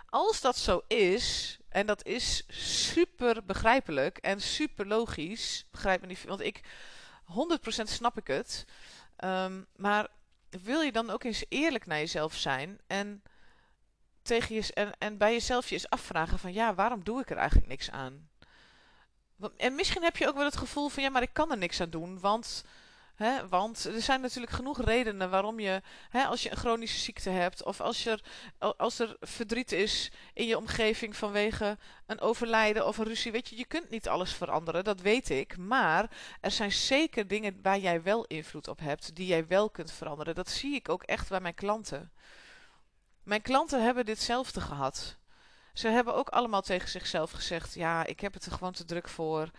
Als 0.09 0.41
dat 0.41 0.57
zo 0.57 0.83
is, 0.87 1.59
en 1.69 1.87
dat 1.87 2.07
is 2.07 2.45
super 2.89 3.45
begrijpelijk 3.45 4.19
en 4.19 4.41
super 4.41 4.87
logisch, 4.87 5.67
begrijp 5.71 6.01
me 6.01 6.07
niet, 6.07 6.25
want 6.25 6.41
ik 6.41 6.61
100% 7.25 7.83
snap 7.83 8.19
ik 8.19 8.27
het. 8.27 8.65
Um, 9.25 9.67
maar 9.77 10.09
wil 10.51 10.81
je 10.81 10.93
dan 10.93 11.11
ook 11.11 11.25
eens 11.25 11.45
eerlijk 11.49 11.87
naar 11.87 11.99
jezelf 11.99 12.35
zijn 12.35 12.81
en, 12.87 13.23
tegen 14.23 14.55
je, 14.55 14.73
en, 14.75 14.93
en 14.99 15.19
bij 15.19 15.33
jezelf 15.33 15.69
je 15.69 15.75
eens 15.75 15.91
afvragen 15.91 16.39
van 16.39 16.53
ja, 16.53 16.75
waarom 16.75 17.05
doe 17.05 17.21
ik 17.21 17.31
er 17.31 17.37
eigenlijk 17.37 17.69
niks 17.69 17.91
aan? 17.91 18.29
En 19.57 19.75
misschien 19.75 20.03
heb 20.03 20.17
je 20.17 20.29
ook 20.29 20.37
wel 20.37 20.45
het 20.45 20.57
gevoel 20.57 20.89
van 20.89 21.03
ja, 21.03 21.09
maar 21.09 21.23
ik 21.23 21.33
kan 21.33 21.51
er 21.51 21.59
niks 21.59 21.81
aan 21.81 21.91
doen, 21.91 22.21
want 22.21 22.65
He, 23.21 23.49
want 23.49 23.85
er 23.85 24.03
zijn 24.03 24.21
natuurlijk 24.21 24.53
genoeg 24.53 24.85
redenen 24.85 25.31
waarom 25.31 25.61
je, 25.61 25.83
he, 26.11 26.25
als 26.25 26.43
je 26.43 26.51
een 26.51 26.57
chronische 26.57 26.99
ziekte 26.99 27.31
hebt, 27.31 27.65
of 27.65 27.81
als, 27.81 28.03
je, 28.03 28.19
als 28.59 28.99
er 28.99 29.17
verdriet 29.21 29.73
is 29.73 30.11
in 30.35 30.47
je 30.47 30.57
omgeving 30.57 31.17
vanwege 31.17 31.79
een 32.07 32.21
overlijden 32.21 32.87
of 32.87 32.99
een 32.99 33.05
ruzie, 33.05 33.33
weet 33.33 33.49
je, 33.49 33.57
je 33.57 33.65
kunt 33.65 33.91
niet 33.91 34.09
alles 34.09 34.33
veranderen, 34.33 34.85
dat 34.85 35.01
weet 35.01 35.31
ik. 35.31 35.57
Maar 35.57 36.11
er 36.41 36.51
zijn 36.51 36.73
zeker 36.73 37.27
dingen 37.27 37.59
waar 37.63 37.79
jij 37.79 38.03
wel 38.03 38.25
invloed 38.25 38.69
op 38.69 38.79
hebt, 38.79 39.17
die 39.17 39.27
jij 39.27 39.47
wel 39.47 39.71
kunt 39.71 39.93
veranderen. 39.93 40.35
Dat 40.35 40.51
zie 40.51 40.75
ik 40.75 40.89
ook 40.89 41.03
echt 41.03 41.29
bij 41.29 41.41
mijn 41.41 41.55
klanten. 41.55 42.13
Mijn 43.23 43.43
klanten 43.43 43.83
hebben 43.83 44.05
ditzelfde 44.05 44.61
gehad. 44.61 45.17
Ze 45.73 45.89
hebben 45.89 46.15
ook 46.15 46.29
allemaal 46.29 46.63
tegen 46.63 46.89
zichzelf 46.89 47.31
gezegd: 47.31 47.75
Ja, 47.75 48.07
ik 48.07 48.21
heb 48.21 48.35
het 48.35 48.47
er 48.47 48.53
gewoon 48.53 48.73
te 48.73 48.85
druk 48.85 49.09
voor. 49.09 49.51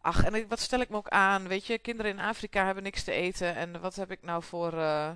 Ach, 0.00 0.24
en 0.24 0.48
wat 0.48 0.60
stel 0.60 0.80
ik 0.80 0.88
me 0.88 0.96
ook 0.96 1.08
aan? 1.08 1.48
Weet 1.48 1.66
je, 1.66 1.78
kinderen 1.78 2.10
in 2.10 2.20
Afrika 2.20 2.64
hebben 2.64 2.82
niks 2.82 3.04
te 3.04 3.12
eten. 3.12 3.54
En 3.54 3.80
wat 3.80 3.94
heb 3.94 4.10
ik 4.10 4.22
nou 4.22 4.42
voor 4.42 4.74
uh, 4.74 5.10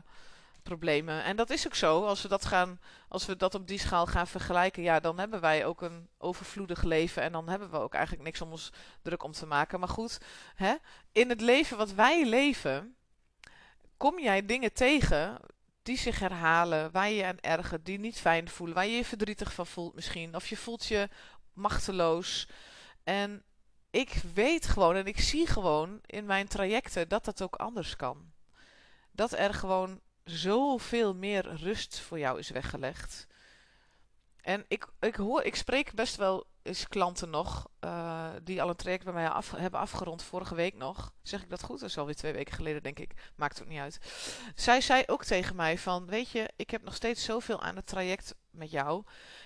problemen? 0.63 1.25
En 1.25 1.37
dat 1.37 1.51
is 1.51 1.67
ook 1.67 1.75
zo. 1.75 2.05
Als 2.05 2.23
we 2.23 2.29
dat, 2.29 2.45
gaan, 2.45 2.81
als 3.09 3.27
we 3.27 3.37
dat 3.37 3.55
op 3.55 3.69
die 3.69 3.79
schaal 3.79 4.07
gaan 4.07 4.27
vergelijken, 4.27 4.83
ja, 4.83 5.01
dan 5.01 5.19
hebben 5.19 5.41
wij 5.41 5.67
ook 5.67 5.83
een 5.83 6.09
overvloedig 6.19 6.83
leven. 6.83 7.23
En 7.23 7.33
dan 7.33 7.49
hebben 7.49 7.71
we 7.71 7.79
ook 7.79 7.95
eigenlijk 7.95 8.25
niks 8.25 8.41
om 8.41 8.51
ons 8.51 8.73
druk 9.03 9.23
om 9.23 9.33
te 9.33 9.47
maken. 9.47 9.81
Maar 9.81 9.89
goed, 9.89 10.19
hè? 10.55 10.75
in 11.13 11.29
het 11.29 11.41
leven 11.41 11.77
wat 11.77 11.93
wij 11.93 12.27
leven, 12.27 12.97
kom 13.97 14.19
jij 14.19 14.47
dingen 14.47 14.73
tegen 14.73 15.39
die 15.85 15.99
zich 15.99 16.19
herhalen, 16.19 16.91
waar 16.91 17.09
je 17.09 17.15
je 17.15 17.25
aan 17.25 17.41
ergert, 17.41 17.85
die 17.85 17.99
niet 17.99 18.21
fijn 18.21 18.49
voelen, 18.49 18.75
waar 18.75 18.87
je 18.87 18.97
je 18.97 19.05
verdrietig 19.05 19.53
van 19.53 19.67
voelt 19.67 19.95
misschien. 19.95 20.35
Of 20.35 20.47
je 20.47 20.57
voelt 20.57 20.87
je 20.87 21.09
machteloos. 21.53 22.49
En 23.05 23.43
ik 23.91 24.21
weet 24.35 24.67
gewoon 24.67 24.97
en 24.97 25.07
ik 25.07 25.21
zie 25.21 25.47
gewoon 25.47 26.01
in 26.07 26.27
mijn 26.27 26.49
trajecten 26.49 27.09
dat 27.09 27.25
dat 27.25 27.43
ook 27.43 27.55
anders 27.55 27.97
kan. 27.97 28.33
Dat 29.11 29.33
er 29.33 29.55
gewoon 29.55 30.01
zoveel 30.25 31.15
meer 31.15 31.55
rust 31.57 32.01
voor 32.01 32.19
jou 32.19 32.39
is 32.39 32.51
weggelegd. 32.51 33.27
En 34.41 34.65
ik, 34.69 34.87
ik, 35.01 35.15
hoor, 35.15 35.43
ik 35.43 35.55
spreek 35.55 35.93
best 35.93 36.17
wel 36.17 36.47
eens 36.65 36.89
klanten 36.89 37.31
nog, 37.31 37.69
uh, 37.81 38.29
die 38.43 38.63
al 38.63 38.69
een 38.69 38.77
traject 38.77 39.05
bij 39.05 39.13
mij 39.13 39.29
af, 39.29 39.51
hebben 39.51 39.81
afgerond 39.81 40.23
vorige 40.23 40.55
week 40.55 40.75
nog. 40.77 41.13
Zeg 41.23 41.43
ik 41.43 41.51
dat 41.51 41.63
goed? 41.63 41.81
Dat 41.81 41.89
is 41.89 41.99
alweer 41.99 42.15
twee 42.15 42.33
weken 42.33 42.55
geleden, 42.55 42.83
denk 42.83 42.99
ik. 42.99 43.13
Maakt 43.37 43.63
ook 43.63 43.69
niet 43.69 43.81
uit. 43.81 43.99
Zij 44.55 44.81
zei 44.81 45.03
ook 45.07 45.25
tegen 45.25 45.57
mij 45.57 45.79
van, 45.79 46.07
weet 46.07 46.31
je, 46.31 46.51
ik 46.57 46.71
heb 46.71 46.83
nog 46.83 46.95
steeds 46.95 47.25
zoveel 47.25 47.63
aan 47.63 47.77
het 47.77 47.87
traject 47.87 48.35
met 48.51 48.71
jou. 48.71 49.05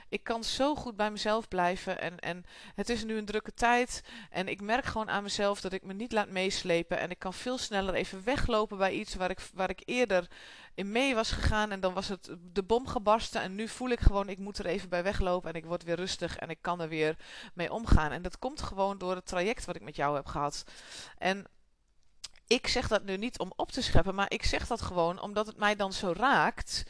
Ik 0.09 0.25
kan 0.25 0.45
zo 0.45 0.75
goed 0.75 0.97
bij 0.97 1.11
mezelf 1.11 1.49
blijven. 1.49 2.01
En, 2.01 2.19
en 2.19 2.45
het 2.75 2.89
is 2.89 3.05
nu 3.05 3.17
een 3.17 3.25
drukke 3.25 3.55
tijd. 3.55 4.03
En 4.31 4.49
ik 4.49 4.61
merk 4.61 4.85
gewoon 4.85 5.11
aan 5.11 5.23
mezelf 5.23 5.61
dat 5.61 5.73
ik 5.73 5.83
me 5.83 5.93
niet 5.93 6.13
laat 6.13 6.29
meeslepen. 6.29 6.99
En 6.99 7.11
ik 7.11 7.19
kan 7.19 7.35
veel 7.35 7.59
sneller 7.59 7.95
even 7.95 8.25
weglopen 8.25 8.79
bij 8.79 8.93
iets 8.93 9.15
waar 9.15 9.31
ik, 9.31 9.41
waar 9.55 9.71
ik 9.71 9.83
eerder 9.85 10.27
in 10.75 10.93
mee 10.93 11.15
was 11.15 11.31
gegaan. 11.31 11.71
En 11.71 11.81
dan 11.81 11.95
was 11.95 12.09
het 12.09 12.37
de 12.41 12.63
bom 12.63 12.87
gebarsten. 12.87 13.41
En 13.41 13.55
nu 13.55 13.69
voel 13.69 13.89
ik 13.89 14.01
gewoon, 14.01 14.29
ik 14.29 14.39
moet 14.39 14.59
er 14.59 14.67
even 14.67 14.89
bij 14.89 15.03
weglopen. 15.03 15.51
En 15.51 15.57
ik 15.57 15.67
word 15.67 15.83
weer 15.83 15.97
rustig. 15.97 16.37
En 16.37 16.51
ik 16.51 16.59
kan 16.61 16.81
er 16.81 16.89
weer 16.89 17.17
mee 17.55 17.73
omgaan. 17.73 18.13
En 18.13 18.23
dat 18.23 18.39
komt 18.39 18.63
gewoon 18.63 18.99
door 18.99 19.15
het 19.15 19.27
traject 19.27 19.65
wat 19.65 19.77
ik 19.77 19.83
met 19.83 19.97
jou 19.97 20.17
heb 20.17 20.27
gehad. 20.27 20.65
En 21.19 21.47
ik 22.49 22.67
zeg 22.67 22.89
dat 22.89 23.05
nu 23.05 23.17
niet 23.17 23.39
om 23.39 23.53
op 23.57 23.73
te 23.73 23.83
scheppen, 23.83 24.15
maar 24.15 24.31
ik 24.33 24.45
zeg 24.45 24.67
dat 24.67 24.81
gewoon 24.81 25.21
omdat 25.21 25.47
het 25.47 25.57
mij 25.57 25.77
dan 25.77 25.93
zo 25.93 26.13
raakt. 26.17 26.83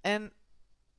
En 0.00 0.32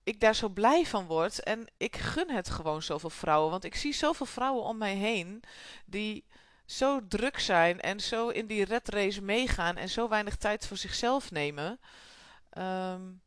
ik 0.07 0.19
daar 0.19 0.35
zo 0.35 0.49
blij 0.49 0.85
van 0.85 1.05
word. 1.05 1.43
En 1.43 1.67
ik 1.77 1.95
gun 1.95 2.29
het 2.29 2.49
gewoon 2.49 2.81
zoveel 2.81 3.09
vrouwen. 3.09 3.51
Want 3.51 3.63
ik 3.63 3.75
zie 3.75 3.93
zoveel 3.93 4.25
vrouwen 4.25 4.63
om 4.63 4.77
mij 4.77 4.95
heen 4.95 5.43
die 5.85 6.25
zo 6.65 7.07
druk 7.07 7.39
zijn 7.39 7.81
en 7.81 7.99
zo 7.99 8.29
in 8.29 8.45
die 8.47 8.65
red 8.65 8.89
race 8.89 9.21
meegaan 9.21 9.75
en 9.75 9.89
zo 9.89 10.07
weinig 10.07 10.35
tijd 10.35 10.67
voor 10.67 10.77
zichzelf 10.77 11.31
nemen. 11.31 11.79
Um, 12.57 13.21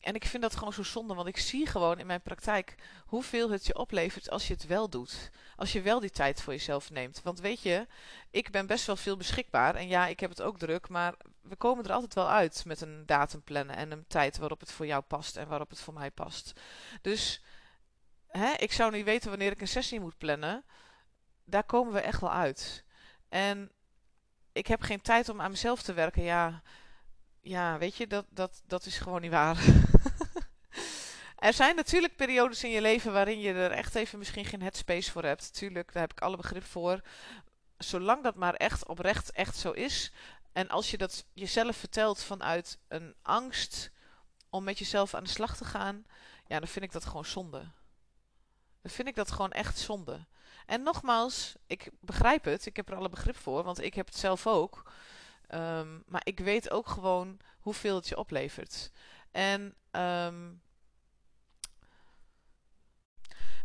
en 0.00 0.14
ik 0.14 0.24
vind 0.24 0.42
dat 0.42 0.56
gewoon 0.56 0.72
zo 0.72 0.82
zonde, 0.82 1.14
want 1.14 1.28
ik 1.28 1.36
zie 1.36 1.66
gewoon 1.66 1.98
in 1.98 2.06
mijn 2.06 2.20
praktijk 2.20 2.74
hoeveel 3.06 3.50
het 3.50 3.66
je 3.66 3.78
oplevert 3.78 4.30
als 4.30 4.46
je 4.46 4.54
het 4.54 4.66
wel 4.66 4.88
doet. 4.88 5.30
Als 5.56 5.72
je 5.72 5.82
wel 5.82 6.00
die 6.00 6.10
tijd 6.10 6.42
voor 6.42 6.52
jezelf 6.52 6.90
neemt. 6.90 7.22
Want 7.22 7.40
weet 7.40 7.60
je, 7.60 7.86
ik 8.30 8.50
ben 8.50 8.66
best 8.66 8.86
wel 8.86 8.96
veel 8.96 9.16
beschikbaar. 9.16 9.74
En 9.74 9.88
ja, 9.88 10.06
ik 10.06 10.20
heb 10.20 10.30
het 10.30 10.42
ook 10.42 10.58
druk, 10.58 10.88
maar 10.88 11.14
we 11.40 11.56
komen 11.56 11.84
er 11.84 11.92
altijd 11.92 12.14
wel 12.14 12.30
uit 12.30 12.64
met 12.66 12.80
een 12.80 13.06
datum 13.06 13.42
plannen 13.42 13.76
en 13.76 13.90
een 13.90 14.06
tijd 14.06 14.38
waarop 14.38 14.60
het 14.60 14.72
voor 14.72 14.86
jou 14.86 15.02
past 15.02 15.36
en 15.36 15.48
waarop 15.48 15.70
het 15.70 15.80
voor 15.80 15.94
mij 15.94 16.10
past. 16.10 16.52
Dus 17.02 17.42
hè, 18.26 18.52
ik 18.52 18.72
zou 18.72 18.92
niet 18.92 19.04
weten 19.04 19.30
wanneer 19.30 19.52
ik 19.52 19.60
een 19.60 19.68
sessie 19.68 20.00
moet 20.00 20.18
plannen. 20.18 20.64
Daar 21.44 21.64
komen 21.64 21.92
we 21.92 22.00
echt 22.00 22.20
wel 22.20 22.32
uit. 22.32 22.84
En 23.28 23.70
ik 24.52 24.66
heb 24.66 24.80
geen 24.80 25.00
tijd 25.00 25.28
om 25.28 25.40
aan 25.40 25.50
mezelf 25.50 25.82
te 25.82 25.92
werken. 25.92 26.22
Ja, 26.22 26.62
ja, 27.40 27.78
weet 27.78 27.96
je, 27.96 28.06
dat, 28.06 28.26
dat, 28.28 28.62
dat 28.66 28.86
is 28.86 28.98
gewoon 28.98 29.20
niet 29.20 29.30
waar. 29.30 29.64
er 31.40 31.52
zijn 31.52 31.76
natuurlijk 31.76 32.16
periodes 32.16 32.64
in 32.64 32.70
je 32.70 32.80
leven 32.80 33.12
waarin 33.12 33.40
je 33.40 33.52
er 33.52 33.70
echt 33.70 33.94
even 33.94 34.18
misschien 34.18 34.44
geen 34.44 34.62
headspace 34.62 35.10
voor 35.10 35.24
hebt. 35.24 35.54
Tuurlijk, 35.54 35.92
daar 35.92 36.02
heb 36.02 36.12
ik 36.12 36.20
alle 36.20 36.36
begrip 36.36 36.64
voor. 36.64 37.00
Zolang 37.78 38.22
dat 38.22 38.34
maar 38.34 38.54
echt 38.54 38.86
oprecht 38.86 39.32
echt 39.32 39.56
zo 39.56 39.70
is. 39.70 40.12
En 40.52 40.68
als 40.68 40.90
je 40.90 40.98
dat 40.98 41.24
jezelf 41.32 41.76
vertelt 41.76 42.22
vanuit 42.22 42.78
een 42.88 43.14
angst 43.22 43.90
om 44.50 44.64
met 44.64 44.78
jezelf 44.78 45.14
aan 45.14 45.24
de 45.24 45.30
slag 45.30 45.56
te 45.56 45.64
gaan, 45.64 46.04
ja, 46.46 46.58
dan 46.58 46.68
vind 46.68 46.84
ik 46.84 46.92
dat 46.92 47.04
gewoon 47.04 47.24
zonde. 47.24 47.58
Dan 48.82 48.90
vind 48.90 49.08
ik 49.08 49.14
dat 49.14 49.30
gewoon 49.30 49.52
echt 49.52 49.78
zonde. 49.78 50.26
En 50.66 50.82
nogmaals, 50.82 51.54
ik 51.66 51.90
begrijp 52.00 52.44
het, 52.44 52.66
ik 52.66 52.76
heb 52.76 52.88
er 52.88 52.96
alle 52.96 53.08
begrip 53.08 53.36
voor, 53.36 53.62
want 53.62 53.80
ik 53.80 53.94
heb 53.94 54.06
het 54.06 54.16
zelf 54.16 54.46
ook. 54.46 54.92
Ehm, 55.46 55.98
maar 56.06 56.22
ik 56.24 56.38
weet 56.38 56.70
ook 56.70 56.88
gewoon 56.88 57.38
hoeveel 57.60 57.94
het 57.96 58.08
je 58.08 58.16
oplevert. 58.16 58.90
En 59.30 59.74
ehm, 59.90 60.52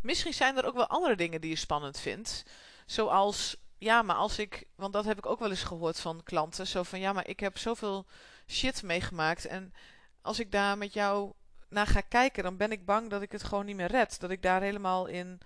misschien 0.06 0.34
zijn 0.34 0.58
er 0.58 0.66
ook 0.66 0.76
wel 0.76 0.88
andere 0.88 1.16
dingen 1.16 1.42
die 1.42 1.50
je 1.50 1.56
spannend 1.56 2.00
vindt. 2.00 2.44
Zoals, 2.86 3.58
ja, 3.78 4.02
maar 4.02 4.16
als 4.16 4.40
ik, 4.40 4.68
want 4.76 4.94
dat 4.94 5.06
heb 5.06 5.18
ik 5.18 5.26
ook 5.26 5.40
wel 5.40 5.50
eens 5.50 5.64
gehoord 5.64 6.00
van 6.00 6.24
klanten. 6.24 6.68
Zo 6.68 6.84
van, 6.84 7.00
ja, 7.00 7.14
maar 7.14 7.28
ik 7.28 7.40
heb 7.40 7.58
zoveel 7.58 8.06
shit 8.48 8.84
meegemaakt. 8.84 9.46
En 9.46 9.74
als 10.22 10.40
ik 10.40 10.52
daar 10.52 10.78
met 10.78 10.94
jou 10.94 11.34
naar 11.70 11.88
ga 11.88 12.02
kijken, 12.02 12.44
dan 12.44 12.58
ben 12.58 12.72
ik 12.72 12.86
bang 12.86 13.10
dat 13.10 13.22
ik 13.22 13.32
het 13.32 13.44
gewoon 13.44 13.66
niet 13.66 13.76
meer 13.76 13.92
red. 13.92 14.20
Dat 14.20 14.30
ik 14.30 14.42
daar 14.42 14.62
helemaal 14.62 15.06
in, 15.06 15.40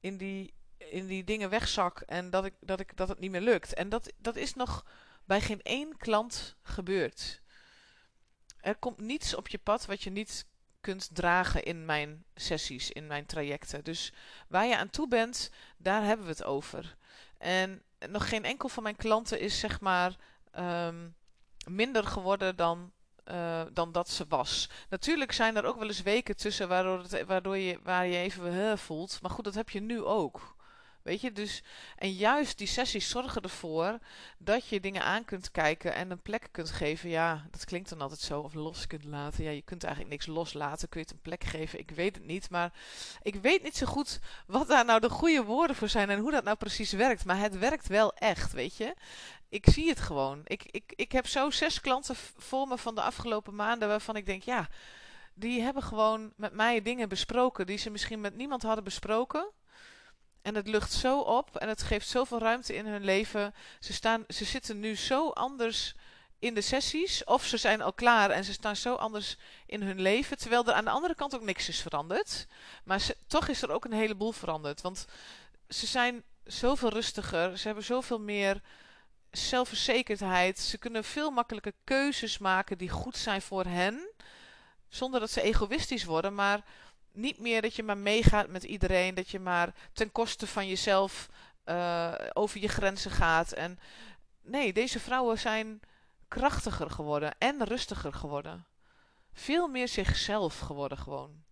in, 0.00 0.16
die, 0.16 0.54
in 0.76 1.06
die 1.06 1.24
dingen 1.24 1.50
wegzak 1.50 2.00
en 2.00 2.30
dat, 2.30 2.44
ik, 2.44 2.54
dat, 2.60 2.80
ik, 2.80 2.96
dat 2.96 3.08
het 3.08 3.18
niet 3.18 3.30
meer 3.30 3.40
lukt. 3.40 3.74
En 3.74 3.88
dat, 3.88 4.12
dat 4.16 4.36
is 4.36 4.54
nog 4.54 4.84
bij 5.24 5.40
geen 5.40 5.62
één 5.62 5.96
klant 5.96 6.56
gebeurt. 6.62 7.40
Er 8.60 8.76
komt 8.76 8.98
niets 8.98 9.34
op 9.34 9.48
je 9.48 9.58
pad 9.58 9.86
wat 9.86 10.02
je 10.02 10.10
niet 10.10 10.46
kunt 10.80 11.10
dragen 11.12 11.62
in 11.62 11.84
mijn 11.84 12.24
sessies, 12.34 12.90
in 12.90 13.06
mijn 13.06 13.26
trajecten. 13.26 13.84
Dus 13.84 14.12
waar 14.48 14.66
je 14.66 14.76
aan 14.76 14.90
toe 14.90 15.08
bent, 15.08 15.50
daar 15.76 16.02
hebben 16.02 16.26
we 16.26 16.32
het 16.32 16.44
over. 16.44 16.96
En 17.38 17.82
nog 18.08 18.28
geen 18.28 18.44
enkel 18.44 18.68
van 18.68 18.82
mijn 18.82 18.96
klanten 18.96 19.40
is 19.40 19.58
zeg 19.58 19.80
maar 19.80 20.16
ehm, 20.50 21.08
minder 21.68 22.04
geworden 22.04 22.56
dan, 22.56 22.92
uh, 23.30 23.62
dan 23.72 23.92
dat 23.92 24.08
ze 24.08 24.24
was. 24.28 24.70
Natuurlijk 24.88 25.32
zijn 25.32 25.56
er 25.56 25.64
ook 25.64 25.78
wel 25.78 25.88
eens 25.88 26.02
weken 26.02 26.36
tussen 26.36 26.68
waardoor, 26.68 26.98
het, 26.98 27.26
waardoor 27.26 27.56
je, 27.56 27.78
waar 27.82 28.06
je 28.06 28.16
even 28.16 28.78
voelt. 28.78 29.18
Maar 29.22 29.30
goed, 29.30 29.44
dat 29.44 29.54
heb 29.54 29.70
je 29.70 29.80
nu 29.80 30.02
ook. 30.02 30.56
Weet 31.02 31.20
je, 31.20 31.32
dus, 31.32 31.62
en 31.96 32.12
juist 32.12 32.58
die 32.58 32.66
sessies 32.66 33.08
zorgen 33.08 33.42
ervoor 33.42 33.98
dat 34.38 34.66
je 34.66 34.80
dingen 34.80 35.02
aan 35.02 35.24
kunt 35.24 35.50
kijken 35.50 35.94
en 35.94 36.10
een 36.10 36.22
plek 36.22 36.48
kunt 36.50 36.70
geven. 36.70 37.08
Ja, 37.10 37.46
dat 37.50 37.64
klinkt 37.64 37.88
dan 37.88 38.00
altijd 38.00 38.20
zo, 38.20 38.40
of 38.40 38.54
los 38.54 38.86
kunt 38.86 39.04
laten. 39.04 39.44
Ja, 39.44 39.50
je 39.50 39.62
kunt 39.62 39.84
eigenlijk 39.84 40.12
niks 40.14 40.26
loslaten. 40.26 40.88
Kun 40.88 41.00
je 41.00 41.06
het 41.06 41.14
een 41.14 41.22
plek 41.22 41.44
geven? 41.44 41.78
Ik 41.78 41.90
weet 41.90 42.14
het 42.16 42.24
niet, 42.24 42.50
maar 42.50 42.72
ik 43.22 43.34
weet 43.34 43.62
niet 43.62 43.76
zo 43.76 43.86
goed 43.86 44.20
wat 44.46 44.68
daar 44.68 44.84
nou 44.84 45.00
de 45.00 45.10
goede 45.10 45.44
woorden 45.44 45.76
voor 45.76 45.88
zijn 45.88 46.10
en 46.10 46.18
hoe 46.18 46.30
dat 46.30 46.44
nou 46.44 46.56
precies 46.56 46.92
werkt. 46.92 47.24
Maar 47.24 47.38
het 47.38 47.58
werkt 47.58 47.86
wel 47.86 48.14
echt, 48.14 48.52
weet 48.52 48.76
je. 48.76 48.94
Ik 49.48 49.66
zie 49.68 49.88
het 49.88 50.00
gewoon. 50.00 50.40
Ik, 50.44 50.62
ik, 50.70 50.92
ik 50.96 51.12
heb 51.12 51.26
zo 51.26 51.50
zes 51.50 51.80
klanten 51.80 52.16
voor 52.36 52.68
me 52.68 52.78
van 52.78 52.94
de 52.94 53.02
afgelopen 53.02 53.54
maanden 53.54 53.88
waarvan 53.88 54.16
ik 54.16 54.26
denk, 54.26 54.42
ja, 54.42 54.68
die 55.34 55.62
hebben 55.62 55.82
gewoon 55.82 56.32
met 56.36 56.52
mij 56.52 56.82
dingen 56.82 57.08
besproken 57.08 57.66
die 57.66 57.78
ze 57.78 57.90
misschien 57.90 58.20
met 58.20 58.36
niemand 58.36 58.62
hadden 58.62 58.84
besproken. 58.84 59.50
En 60.42 60.54
het 60.54 60.68
lucht 60.68 60.92
zo 60.92 61.18
op 61.18 61.56
en 61.56 61.68
het 61.68 61.82
geeft 61.82 62.08
zoveel 62.08 62.38
ruimte 62.38 62.74
in 62.74 62.86
hun 62.86 63.04
leven. 63.04 63.54
Ze, 63.80 63.92
staan, 63.92 64.24
ze 64.28 64.44
zitten 64.44 64.80
nu 64.80 64.96
zo 64.96 65.28
anders 65.28 65.94
in 66.38 66.54
de 66.54 66.60
sessies. 66.60 67.24
Of 67.24 67.44
ze 67.46 67.56
zijn 67.56 67.82
al 67.82 67.92
klaar 67.92 68.30
en 68.30 68.44
ze 68.44 68.52
staan 68.52 68.76
zo 68.76 68.94
anders 68.94 69.36
in 69.66 69.82
hun 69.82 70.00
leven. 70.00 70.38
Terwijl 70.38 70.66
er 70.66 70.72
aan 70.72 70.84
de 70.84 70.90
andere 70.90 71.14
kant 71.14 71.34
ook 71.34 71.42
niks 71.42 71.68
is 71.68 71.80
veranderd. 71.80 72.46
Maar 72.84 73.06
toch 73.26 73.48
is 73.48 73.62
er 73.62 73.70
ook 73.70 73.84
een 73.84 73.92
heleboel 73.92 74.32
veranderd. 74.32 74.80
Want 74.80 75.06
ze 75.68 75.86
zijn 75.86 76.22
zoveel 76.44 76.88
rustiger. 76.88 77.58
Ze 77.58 77.66
hebben 77.66 77.84
zoveel 77.84 78.20
meer 78.20 78.60
zelfverzekerdheid. 79.30 80.58
Ze 80.58 80.78
kunnen 80.78 81.04
veel 81.04 81.30
makkelijker 81.30 81.72
keuzes 81.84 82.38
maken 82.38 82.78
die 82.78 82.88
goed 82.88 83.16
zijn 83.16 83.42
voor 83.42 83.64
hen. 83.64 84.10
Zonder 84.88 85.20
dat 85.20 85.30
ze 85.30 85.40
egoïstisch 85.40 86.04
worden. 86.04 86.34
Maar 86.34 86.64
niet 87.12 87.38
meer 87.38 87.62
dat 87.62 87.74
je 87.74 87.82
maar 87.82 87.98
meegaat 87.98 88.48
met 88.48 88.64
iedereen. 88.64 89.14
Dat 89.14 89.28
je 89.28 89.40
maar 89.40 89.74
ten 89.92 90.12
koste 90.12 90.46
van 90.46 90.68
jezelf 90.68 91.28
uh, 91.64 92.14
over 92.32 92.60
je 92.60 92.68
grenzen 92.68 93.10
gaat. 93.10 93.52
En 93.52 93.78
nee, 94.42 94.72
deze 94.72 95.00
vrouwen 95.00 95.38
zijn 95.38 95.80
krachtiger 96.28 96.90
geworden 96.90 97.34
en 97.38 97.64
rustiger 97.64 98.12
geworden. 98.12 98.66
Veel 99.32 99.68
meer 99.68 99.88
zichzelf 99.88 100.58
geworden 100.58 100.98
gewoon. 100.98 101.44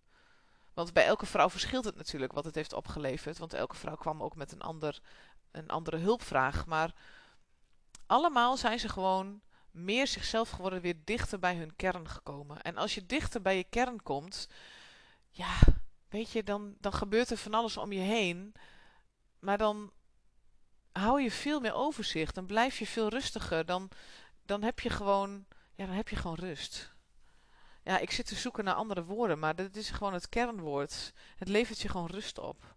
Want 0.73 0.93
bij 0.93 1.05
elke 1.05 1.25
vrouw 1.25 1.49
verschilt 1.49 1.85
het 1.85 1.95
natuurlijk 1.95 2.31
wat 2.31 2.45
het 2.45 2.55
heeft 2.55 2.73
opgeleverd. 2.73 3.37
Want 3.37 3.53
elke 3.53 3.75
vrouw 3.75 3.95
kwam 3.95 4.23
ook 4.23 4.35
met 4.35 4.51
een, 4.51 4.61
ander, 4.61 4.99
een 5.51 5.69
andere 5.69 5.97
hulpvraag. 5.97 6.65
Maar 6.65 6.93
allemaal 8.05 8.57
zijn 8.57 8.79
ze 8.79 8.89
gewoon 8.89 9.41
meer 9.71 10.07
zichzelf 10.07 10.49
geworden, 10.49 10.81
weer 10.81 10.97
dichter 11.03 11.39
bij 11.39 11.55
hun 11.55 11.75
kern 11.75 12.09
gekomen. 12.09 12.61
En 12.61 12.77
als 12.77 12.95
je 12.95 13.05
dichter 13.05 13.41
bij 13.41 13.57
je 13.57 13.65
kern 13.69 14.03
komt, 14.03 14.47
ja, 15.39 15.59
weet 16.09 16.31
je, 16.31 16.43
dan, 16.43 16.75
dan 16.79 16.93
gebeurt 16.93 17.29
er 17.29 17.37
van 17.37 17.53
alles 17.53 17.77
om 17.77 17.91
je 17.91 17.99
heen. 17.99 18.53
Maar 19.39 19.57
dan 19.57 19.91
hou 20.91 21.21
je 21.21 21.31
veel 21.31 21.59
meer 21.59 21.73
overzicht. 21.73 22.35
Dan 22.35 22.45
blijf 22.45 22.79
je 22.79 22.85
veel 22.87 23.09
rustiger. 23.09 23.65
Dan, 23.65 23.89
dan 24.45 24.63
heb 24.63 24.79
je 24.79 24.89
gewoon, 24.89 25.45
ja, 25.75 25.85
dan 25.85 25.95
heb 25.95 26.09
je 26.09 26.15
gewoon 26.15 26.35
rust. 26.35 26.93
Ja, 27.83 27.97
ik 27.97 28.11
zit 28.11 28.25
te 28.25 28.35
zoeken 28.35 28.63
naar 28.63 28.73
andere 28.73 29.03
woorden, 29.03 29.39
maar 29.39 29.55
dit 29.55 29.75
is 29.75 29.89
gewoon 29.89 30.13
het 30.13 30.29
kernwoord. 30.29 31.13
Het 31.35 31.47
levert 31.47 31.79
je 31.79 31.89
gewoon 31.89 32.09
rust 32.09 32.37
op. 32.37 32.75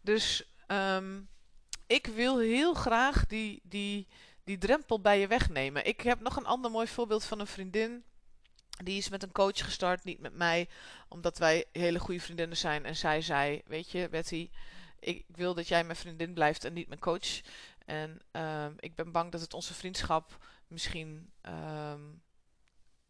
Dus 0.00 0.54
um, 0.66 1.28
ik 1.86 2.06
wil 2.06 2.38
heel 2.38 2.74
graag 2.74 3.26
die, 3.26 3.60
die, 3.62 4.08
die 4.44 4.58
drempel 4.58 5.00
bij 5.00 5.20
je 5.20 5.26
wegnemen. 5.26 5.86
Ik 5.86 6.00
heb 6.00 6.20
nog 6.20 6.36
een 6.36 6.46
ander 6.46 6.70
mooi 6.70 6.86
voorbeeld 6.86 7.24
van 7.24 7.40
een 7.40 7.46
vriendin. 7.46 8.04
Die 8.82 8.98
is 8.98 9.08
met 9.08 9.22
een 9.22 9.32
coach 9.32 9.64
gestart, 9.64 10.04
niet 10.04 10.20
met 10.20 10.34
mij, 10.34 10.68
omdat 11.08 11.38
wij 11.38 11.64
hele 11.72 11.98
goede 11.98 12.20
vriendinnen 12.20 12.56
zijn. 12.56 12.84
En 12.84 12.96
zij 12.96 13.20
zei: 13.20 13.62
Weet 13.66 13.90
je, 13.90 14.08
Betty, 14.08 14.50
ik 14.98 15.24
wil 15.28 15.54
dat 15.54 15.68
jij 15.68 15.84
mijn 15.84 15.96
vriendin 15.96 16.34
blijft 16.34 16.64
en 16.64 16.72
niet 16.72 16.88
mijn 16.88 17.00
coach. 17.00 17.40
En 17.84 18.20
uh, 18.32 18.66
ik 18.78 18.94
ben 18.94 19.12
bang 19.12 19.32
dat 19.32 19.40
het 19.40 19.54
onze 19.54 19.74
vriendschap 19.74 20.38
misschien 20.68 21.32
uh, 21.48 21.94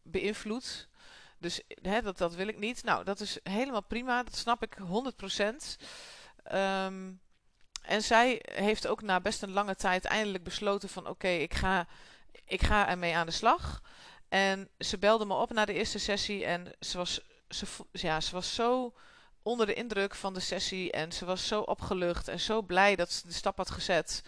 beïnvloedt. 0.01 0.87
Dus 1.37 1.61
dat, 1.81 2.17
dat 2.17 2.35
wil 2.35 2.47
ik 2.47 2.57
niet. 2.57 2.83
Nou, 2.83 3.03
dat 3.03 3.19
is 3.19 3.39
helemaal 3.43 3.83
prima. 3.83 4.23
Dat 4.23 4.35
snap 4.35 4.63
ik 4.63 4.77
100%. 4.77 4.83
Um, 4.83 5.61
ehm, 6.43 7.11
en 7.81 8.01
zij 8.01 8.41
heeft 8.43 8.87
ook 8.87 9.01
na 9.01 9.21
best 9.21 9.41
een 9.41 9.51
lange 9.51 9.75
tijd 9.75 10.05
eindelijk 10.05 10.43
besloten 10.43 10.89
van... 10.89 11.07
Oké, 11.07 11.27
ik, 11.27 11.53
ga, 11.53 11.87
ik 12.45 12.63
ga 12.63 12.89
ermee 12.89 13.15
aan 13.15 13.25
de 13.25 13.31
slag. 13.31 13.81
En 14.29 14.69
ze 14.79 14.97
belde 14.97 15.25
me 15.25 15.33
op 15.33 15.53
na 15.53 15.65
de 15.65 15.73
eerste 15.73 15.99
sessie 15.99 16.45
en 16.45 16.71
ze 16.79 16.97
was 16.97 17.21
ze, 17.49 17.65
ja, 17.91 18.21
ze 18.21 18.31
was 18.31 18.55
zo 18.55 18.93
onder 19.41 19.65
de 19.65 19.73
indruk 19.73 20.15
van 20.15 20.33
de 20.33 20.39
sessie 20.39 20.91
en 20.91 21.11
ze 21.11 21.25
was 21.25 21.47
zo 21.47 21.61
opgelucht 21.61 22.27
en 22.27 22.39
zo 22.39 22.61
blij 22.61 22.95
dat 22.95 23.11
ze 23.11 23.27
de 23.27 23.33
stap 23.33 23.57
had 23.57 23.69
gezet. 23.69 24.23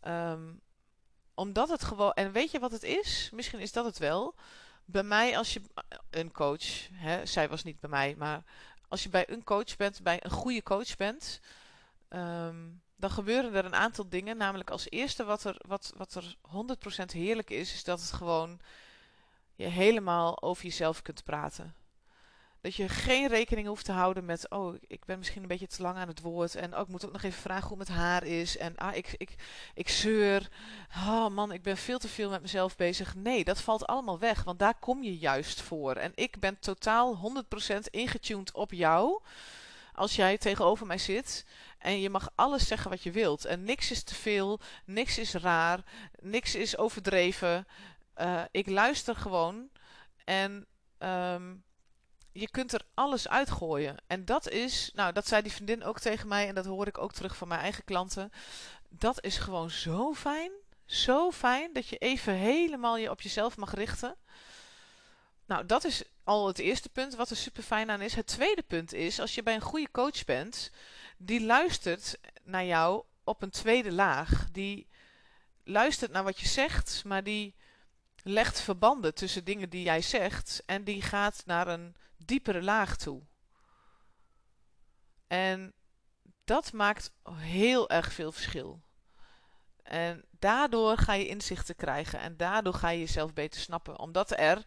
Ehm, 0.00 0.52
omdat 1.34 1.68
het 1.68 1.84
gewoon, 1.84 2.12
en 2.12 2.32
weet 2.32 2.50
je 2.50 2.58
wat 2.58 2.72
het 2.72 2.82
is? 2.82 3.30
Misschien 3.32 3.60
is 3.60 3.72
dat 3.72 3.84
het 3.84 3.98
wel. 3.98 4.34
Bij 4.84 5.02
mij, 5.02 5.38
als 5.38 5.52
je 5.52 5.62
een 6.10 6.32
coach, 6.32 6.88
hè, 6.92 7.26
zij 7.26 7.48
was 7.48 7.62
niet 7.62 7.80
bij 7.80 7.90
mij, 7.90 8.14
maar 8.18 8.44
als 8.88 9.02
je 9.02 9.08
bij 9.08 9.30
een 9.30 9.44
coach 9.44 9.76
bent, 9.76 10.02
bij 10.02 10.18
een 10.24 10.30
goede 10.30 10.62
coach 10.62 10.96
bent, 10.96 11.40
ehm, 12.08 12.56
dan 12.96 13.10
gebeuren 13.10 13.54
er 13.54 13.64
een 13.64 13.74
aantal 13.74 14.08
dingen. 14.08 14.36
Namelijk 14.36 14.70
als 14.70 14.90
eerste 14.90 15.24
wat 15.24 15.44
er, 15.44 15.56
wat, 15.66 15.92
wat 15.96 16.14
er 16.14 16.36
100% 16.40 17.12
heerlijk 17.12 17.50
is, 17.50 17.72
is 17.72 17.84
dat 17.84 18.00
het 18.00 18.12
gewoon 18.12 18.60
je 19.54 19.66
helemaal 19.66 20.42
over 20.42 20.64
jezelf 20.64 21.02
kunt 21.02 21.24
praten. 21.24 21.74
Dat 22.60 22.74
je 22.74 22.88
geen 22.88 23.28
rekening 23.28 23.66
hoeft 23.66 23.84
te 23.84 23.92
houden 23.92 24.24
met, 24.24 24.50
oh, 24.50 24.74
ik 24.86 25.04
ben 25.04 25.18
misschien 25.18 25.42
een 25.42 25.48
beetje 25.48 25.66
te 25.66 25.82
lang 25.82 25.96
aan 25.96 26.08
het 26.08 26.20
woord. 26.20 26.54
En 26.54 26.74
oh, 26.74 26.80
ik 26.80 26.88
moet 26.88 27.04
ook 27.04 27.12
nog 27.12 27.22
even 27.22 27.40
vragen 27.40 27.68
hoe 27.68 27.78
het 27.78 27.88
haar 27.88 28.24
is. 28.24 28.56
En 28.56 28.76
ah, 28.76 28.96
ik, 28.96 29.14
ik, 29.16 29.34
ik 29.74 29.88
zeur. 29.88 30.48
Oh 30.96 31.28
man, 31.28 31.52
ik 31.52 31.62
ben 31.62 31.76
veel 31.76 31.98
te 31.98 32.08
veel 32.08 32.30
met 32.30 32.42
mezelf 32.42 32.76
bezig. 32.76 33.14
Nee, 33.14 33.44
dat 33.44 33.60
valt 33.60 33.86
allemaal 33.86 34.18
weg, 34.18 34.44
want 34.44 34.58
daar 34.58 34.78
kom 34.78 35.02
je 35.02 35.18
juist 35.18 35.60
voor. 35.60 35.94
En 35.94 36.12
ik 36.14 36.38
ben 36.38 36.58
totaal 36.58 37.32
100% 37.74 37.76
ingetuned 37.90 38.52
op 38.52 38.72
jou. 38.72 39.20
Als 39.94 40.16
jij 40.16 40.38
tegenover 40.38 40.86
mij 40.86 40.98
zit 40.98 41.44
en 41.78 42.00
je 42.00 42.10
mag 42.10 42.30
alles 42.34 42.66
zeggen 42.66 42.90
wat 42.90 43.02
je 43.02 43.10
wilt. 43.10 43.44
En 43.44 43.64
niks 43.64 43.90
is 43.90 44.02
te 44.02 44.14
veel, 44.14 44.60
niks 44.84 45.18
is 45.18 45.32
raar, 45.32 45.80
niks 46.20 46.54
is 46.54 46.78
overdreven. 46.78 47.66
Uh, 48.16 48.42
ik 48.50 48.68
luister 48.68 49.16
gewoon 49.16 49.68
en 50.24 50.66
um, 50.98 51.64
je 52.32 52.50
kunt 52.50 52.72
er 52.72 52.84
alles 52.94 53.28
uitgooien. 53.28 53.96
En 54.06 54.24
dat 54.24 54.48
is, 54.48 54.90
nou, 54.94 55.12
dat 55.12 55.26
zei 55.26 55.42
die 55.42 55.52
vriendin 55.52 55.84
ook 55.84 56.00
tegen 56.00 56.28
mij 56.28 56.48
en 56.48 56.54
dat 56.54 56.64
hoor 56.64 56.86
ik 56.86 56.98
ook 56.98 57.12
terug 57.12 57.36
van 57.36 57.48
mijn 57.48 57.60
eigen 57.60 57.84
klanten. 57.84 58.30
Dat 58.88 59.24
is 59.24 59.38
gewoon 59.38 59.70
zo 59.70 60.14
fijn. 60.14 60.50
Zo 60.86 61.30
fijn 61.30 61.72
dat 61.72 61.88
je 61.88 61.96
even 61.96 62.32
helemaal 62.32 62.96
je 62.96 63.10
op 63.10 63.20
jezelf 63.20 63.56
mag 63.56 63.74
richten. 63.74 64.16
Nou, 65.46 65.66
dat 65.66 65.84
is 65.84 66.02
al 66.24 66.46
het 66.46 66.58
eerste 66.58 66.88
punt 66.88 67.14
wat 67.14 67.30
er 67.30 67.36
super 67.36 67.62
fijn 67.62 67.90
aan 67.90 68.00
is. 68.00 68.14
Het 68.14 68.26
tweede 68.26 68.62
punt 68.62 68.92
is, 68.92 69.20
als 69.20 69.34
je 69.34 69.42
bij 69.42 69.54
een 69.54 69.60
goede 69.60 69.90
coach 69.90 70.24
bent, 70.24 70.70
die 71.16 71.44
luistert 71.44 72.18
naar 72.42 72.64
jou 72.64 73.04
op 73.24 73.42
een 73.42 73.50
tweede 73.50 73.92
laag. 73.92 74.46
Die 74.52 74.88
luistert 75.64 76.10
naar 76.10 76.24
wat 76.24 76.40
je 76.40 76.48
zegt, 76.48 77.02
maar 77.04 77.22
die 77.22 77.54
legt 78.24 78.60
verbanden 78.60 79.14
tussen 79.14 79.44
dingen 79.44 79.70
die 79.70 79.82
jij 79.82 80.00
zegt 80.00 80.62
en 80.66 80.84
die 80.84 81.02
gaat 81.02 81.42
naar 81.46 81.68
een 81.68 81.96
diepere 82.16 82.62
laag 82.62 82.96
toe. 82.96 83.22
En 85.26 85.72
dat 86.44 86.72
maakt 86.72 87.12
heel 87.30 87.90
erg 87.90 88.12
veel 88.12 88.32
verschil. 88.32 88.82
En 89.82 90.24
daardoor 90.30 90.98
ga 90.98 91.12
je 91.12 91.28
inzichten 91.28 91.76
krijgen 91.76 92.18
en 92.18 92.36
daardoor 92.36 92.74
ga 92.74 92.88
je 92.88 92.98
jezelf 92.98 93.32
beter 93.32 93.60
snappen. 93.60 93.98
Omdat 93.98 94.38
er. 94.38 94.64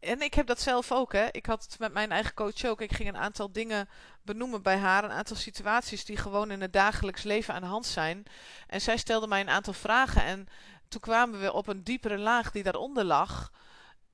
En 0.00 0.20
ik 0.20 0.34
heb 0.34 0.46
dat 0.46 0.60
zelf 0.60 0.92
ook, 0.92 1.12
hè. 1.12 1.26
Ik 1.30 1.46
had 1.46 1.62
het 1.64 1.78
met 1.78 1.92
mijn 1.92 2.12
eigen 2.12 2.34
coach 2.34 2.64
ook. 2.64 2.80
Ik 2.80 2.92
ging 2.92 3.08
een 3.08 3.16
aantal 3.16 3.52
dingen 3.52 3.88
benoemen 4.22 4.62
bij 4.62 4.76
haar. 4.76 5.04
Een 5.04 5.10
aantal 5.10 5.36
situaties 5.36 6.04
die 6.04 6.16
gewoon 6.16 6.50
in 6.50 6.60
het 6.60 6.72
dagelijks 6.72 7.22
leven 7.22 7.54
aan 7.54 7.60
de 7.60 7.66
hand 7.66 7.86
zijn. 7.86 8.22
En 8.66 8.80
zij 8.80 8.96
stelde 8.96 9.26
mij 9.26 9.40
een 9.40 9.50
aantal 9.50 9.72
vragen. 9.72 10.24
En 10.24 10.48
toen 10.92 11.00
kwamen 11.00 11.40
we 11.40 11.52
op 11.52 11.68
een 11.68 11.84
diepere 11.84 12.18
laag 12.18 12.50
die 12.50 12.62
daaronder 12.62 13.04
lag. 13.04 13.52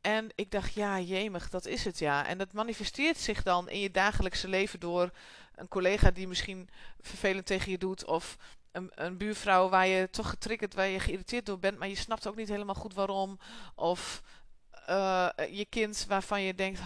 En 0.01 0.29
ik 0.35 0.51
dacht, 0.51 0.75
ja, 0.75 1.01
jemig, 1.01 1.51
dat 1.51 1.67
is 1.67 1.85
het 1.85 1.99
ja. 1.99 2.27
En 2.27 2.39
dat 2.39 2.53
manifesteert 2.53 3.19
zich 3.19 3.43
dan 3.43 3.69
in 3.69 3.81
je 3.81 3.91
dagelijkse 3.91 4.49
leven 4.49 4.81
door 4.81 5.11
een 5.55 5.69
collega 5.69 6.11
die 6.11 6.29
misschien 6.29 6.69
vervelend 7.01 7.47
tegen 7.47 7.71
je 7.71 7.79
doet. 7.79 8.05
Of 8.05 8.37
een, 8.73 8.91
een 8.95 9.17
buurvrouw 9.17 9.69
waar 9.69 9.87
je 9.87 10.11
toch 10.11 10.31
getriggerd, 10.31 10.75
waar 10.75 10.87
je 10.87 11.01
geïrriteerd 11.01 11.47
door 11.47 11.59
bent, 11.59 11.79
maar 11.79 11.89
je 11.89 11.97
snapt 11.97 12.27
ook 12.27 12.37
niet 12.37 12.49
helemaal 12.49 12.75
goed 12.75 12.95
waarom. 12.95 13.39
Of 13.75 14.23
uh, 14.89 15.29
je 15.51 15.67
kind 15.69 16.05
waarvan 16.09 16.43
je 16.43 16.55
denkt, 16.55 16.81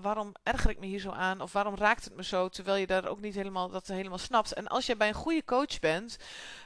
waarom 0.00 0.34
erger 0.42 0.70
ik 0.70 0.78
me 0.78 0.86
hier 0.86 1.00
zo 1.00 1.10
aan? 1.10 1.40
Of 1.40 1.52
waarom 1.52 1.74
raakt 1.74 2.04
het 2.04 2.16
me 2.16 2.24
zo? 2.24 2.48
Terwijl 2.48 2.76
je 2.76 2.86
daar 2.86 3.06
ook 3.06 3.20
niet 3.20 3.34
helemaal, 3.34 3.70
dat 3.70 3.86
helemaal 3.86 4.18
snapt. 4.18 4.52
En 4.52 4.66
als 4.66 4.86
je 4.86 4.96
bij 4.96 5.08
een 5.08 5.14
goede 5.14 5.44
coach 5.44 5.78
bent, 5.80 6.16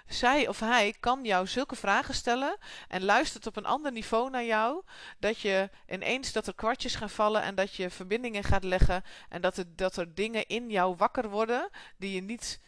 zij 0.06 0.48
of 0.48 0.60
hij 0.60 0.94
kan 1.00 1.24
jou 1.24 1.46
zulke 1.46 1.76
vragen 1.76 2.14
stellen 2.14 2.56
en 2.88 3.04
luistert 3.04 3.46
op 3.46 3.56
een 3.56 3.66
ander 3.66 3.92
niveau 3.92 4.30
naar 4.30 4.44
jou, 4.44 4.82
dat 5.18 5.38
je 5.38 5.70
ineens 5.88 6.32
dat 6.32 6.46
er 6.46 6.54
kwartjes 6.54 6.94
gaan 6.94 7.10
vallen 7.10 7.42
en 7.42 7.54
dat 7.54 7.74
je 7.74 7.90
verbindingen 7.90 8.44
gaat 8.44 8.64
leggen 8.64 9.02
en 9.28 9.40
dat 9.40 9.56
er, 9.56 9.76
dat 9.76 9.96
er 9.96 10.14
dingen 10.14 10.46
in 10.46 10.70
jou 10.70 10.96
wakker 10.96 11.28
worden 11.28 11.68
die, 11.96 12.14
je 12.14 12.22
niet, 12.22 12.60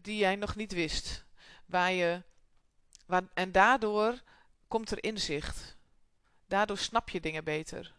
die 0.00 0.16
jij 0.16 0.36
nog 0.36 0.56
niet 0.56 0.72
wist. 0.72 1.24
Waar 1.66 1.92
je, 1.92 2.22
en 3.34 3.52
daardoor 3.52 4.22
komt 4.68 4.90
er 4.90 5.04
inzicht. 5.04 5.73
Daardoor 6.54 6.78
snap 6.78 7.08
je 7.08 7.20
dingen 7.20 7.44
beter. 7.44 7.94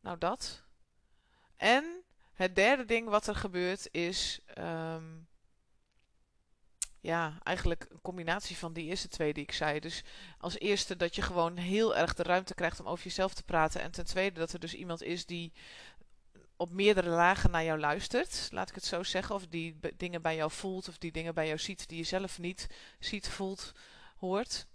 Nou, 0.00 0.18
dat. 0.18 0.62
En 1.56 2.02
het 2.32 2.54
derde 2.54 2.84
ding 2.84 3.08
wat 3.08 3.26
er 3.26 3.34
gebeurt 3.34 3.88
is. 3.90 4.40
Um, 4.58 5.28
ja, 7.00 7.38
eigenlijk 7.42 7.86
een 7.90 8.00
combinatie 8.00 8.56
van 8.56 8.72
die 8.72 8.84
eerste 8.84 9.08
twee 9.08 9.32
die 9.32 9.42
ik 9.42 9.52
zei. 9.52 9.80
Dus 9.80 10.02
als 10.38 10.58
eerste 10.58 10.96
dat 10.96 11.14
je 11.14 11.22
gewoon 11.22 11.56
heel 11.56 11.96
erg 11.96 12.14
de 12.14 12.22
ruimte 12.22 12.54
krijgt 12.54 12.80
om 12.80 12.86
over 12.86 13.04
jezelf 13.04 13.34
te 13.34 13.44
praten. 13.44 13.80
En 13.80 13.90
ten 13.90 14.06
tweede 14.06 14.38
dat 14.38 14.52
er 14.52 14.60
dus 14.60 14.74
iemand 14.74 15.02
is 15.02 15.26
die 15.26 15.52
op 16.56 16.70
meerdere 16.70 17.10
lagen 17.10 17.50
naar 17.50 17.64
jou 17.64 17.78
luistert, 17.78 18.48
laat 18.50 18.68
ik 18.68 18.74
het 18.74 18.84
zo 18.84 19.02
zeggen. 19.02 19.34
Of 19.34 19.46
die 19.46 19.78
dingen 19.96 20.22
bij 20.22 20.36
jou 20.36 20.50
voelt, 20.50 20.88
of 20.88 20.98
die 20.98 21.12
dingen 21.12 21.34
bij 21.34 21.46
jou 21.46 21.58
ziet 21.58 21.88
die 21.88 21.98
je 21.98 22.04
zelf 22.04 22.38
niet 22.38 22.66
ziet, 22.98 23.28
voelt, 23.28 23.72
hoort. 24.16 24.66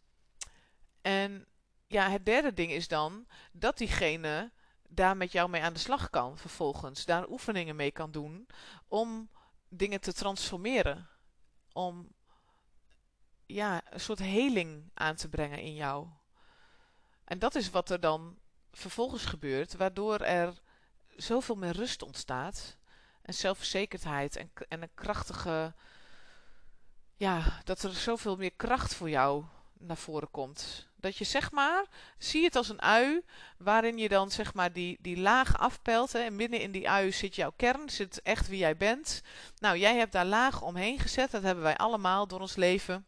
En 1.02 1.46
ja, 1.88 2.10
het 2.10 2.26
derde 2.26 2.54
ding 2.54 2.72
is 2.72 2.88
dan 2.88 3.28
dat 3.52 3.78
diegene 3.78 4.52
daar 4.88 5.18
met 5.18 5.32
jou 5.32 5.50
mee 5.50 5.62
aan 5.62 5.74
de 5.74 5.80
slag 5.80 6.10
kan 6.10 6.38
vervolgens. 6.38 7.06
Daar 7.06 7.30
oefeningen 7.30 7.76
mee 7.76 7.92
kan 7.92 8.12
doen 8.12 8.48
om 8.88 9.30
dingen 9.70 10.02
te 10.02 10.14
transformeren. 10.14 11.10
Om 11.74 12.08
ja, 13.46 13.82
een 13.90 14.00
soort 14.00 14.20
heling 14.20 14.90
aan 14.94 15.16
te 15.16 15.30
brengen 15.30 15.60
in 15.60 15.74
jou. 15.74 16.08
En 17.24 17.40
dat 17.40 17.56
is 17.56 17.70
wat 17.70 17.90
er 17.90 18.00
dan 18.00 18.38
vervolgens 18.72 19.26
gebeurt, 19.26 19.76
waardoor 19.76 20.20
er 20.20 20.62
zoveel 21.16 21.56
meer 21.56 21.76
rust 21.76 22.02
ontstaat. 22.02 22.78
En 23.22 23.34
zelfverzekerdheid 23.34 24.36
en, 24.36 24.52
en 24.68 24.82
een 24.82 24.94
krachtige. 24.94 25.74
Ja, 27.16 27.62
dat 27.64 27.84
er 27.84 27.94
zoveel 27.94 28.36
meer 28.36 28.54
kracht 28.56 28.94
voor 28.94 29.10
jou 29.10 29.46
naar 29.74 29.98
voren 29.98 30.32
komt. 30.32 30.90
Dat 31.02 31.18
je 31.18 31.24
zeg 31.24 31.52
maar, 31.52 31.86
zie 32.18 32.44
het 32.44 32.56
als 32.56 32.70
een 32.70 32.82
ui, 32.82 33.22
waarin 33.58 33.98
je 33.98 34.10
dan 34.10 34.32
zeg 34.32 34.54
maar 34.54 34.74
die, 34.74 34.98
die 35.02 35.20
laag 35.20 35.58
afpelt. 35.58 36.14
Hè, 36.14 36.20
en 36.20 36.38
binnen 36.38 36.62
in 36.62 36.72
die 36.72 36.90
ui 36.90 37.12
zit 37.12 37.36
jouw 37.36 37.52
kern, 37.56 37.90
zit 37.90 38.22
echt 38.22 38.48
wie 38.48 38.60
jij 38.60 38.78
bent. 38.78 39.22
Nou, 39.58 39.78
jij 39.78 39.96
hebt 39.96 40.12
daar 40.12 40.26
laag 40.26 40.62
omheen 40.62 41.00
gezet, 41.00 41.32
dat 41.32 41.44
hebben 41.44 41.64
wij 41.64 41.78
allemaal 41.78 42.28
door 42.28 42.40
ons 42.40 42.56
leven. 42.56 43.06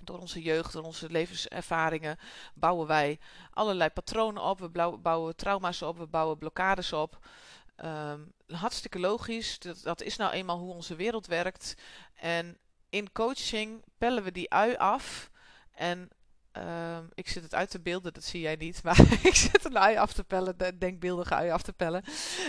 Door 0.00 0.18
onze 0.18 0.42
jeugd, 0.42 0.72
door 0.72 0.82
onze 0.82 1.10
levenservaringen 1.10 2.18
bouwen 2.54 2.86
wij 2.86 3.18
allerlei 3.50 3.90
patronen 3.90 4.42
op. 4.42 4.58
We 4.58 4.98
bouwen 5.02 5.36
trauma's 5.36 5.82
op, 5.82 5.98
we 5.98 6.06
bouwen 6.06 6.38
blokkades 6.38 6.92
op. 6.92 7.18
Um, 7.84 8.32
hartstikke 8.46 8.98
logisch, 8.98 9.58
dat, 9.58 9.82
dat 9.82 10.02
is 10.02 10.16
nou 10.16 10.32
eenmaal 10.32 10.58
hoe 10.58 10.74
onze 10.74 10.94
wereld 10.94 11.26
werkt. 11.26 11.74
En 12.14 12.58
in 12.90 13.12
coaching 13.12 13.84
pellen 13.98 14.22
we 14.22 14.32
die 14.32 14.50
ui 14.50 14.76
af 14.76 15.30
en 15.74 16.08
um, 16.52 17.08
ik 17.14 17.28
zit 17.28 17.42
het 17.42 17.54
uit 17.54 17.70
te 17.70 17.80
beelden, 17.80 18.12
dat 18.12 18.24
zie 18.24 18.40
jij 18.40 18.56
niet. 18.56 18.82
Maar 18.84 19.00
ik 19.22 19.34
zit 19.34 19.64
een 19.64 19.78
ui 19.78 19.96
af 19.96 20.12
te 20.12 20.24
pellen, 20.24 20.58
de 20.58 20.78
denkbeeldige 20.78 21.34
ui 21.34 21.50
af 21.50 21.62
te 21.62 21.72
pellen. 21.72 22.04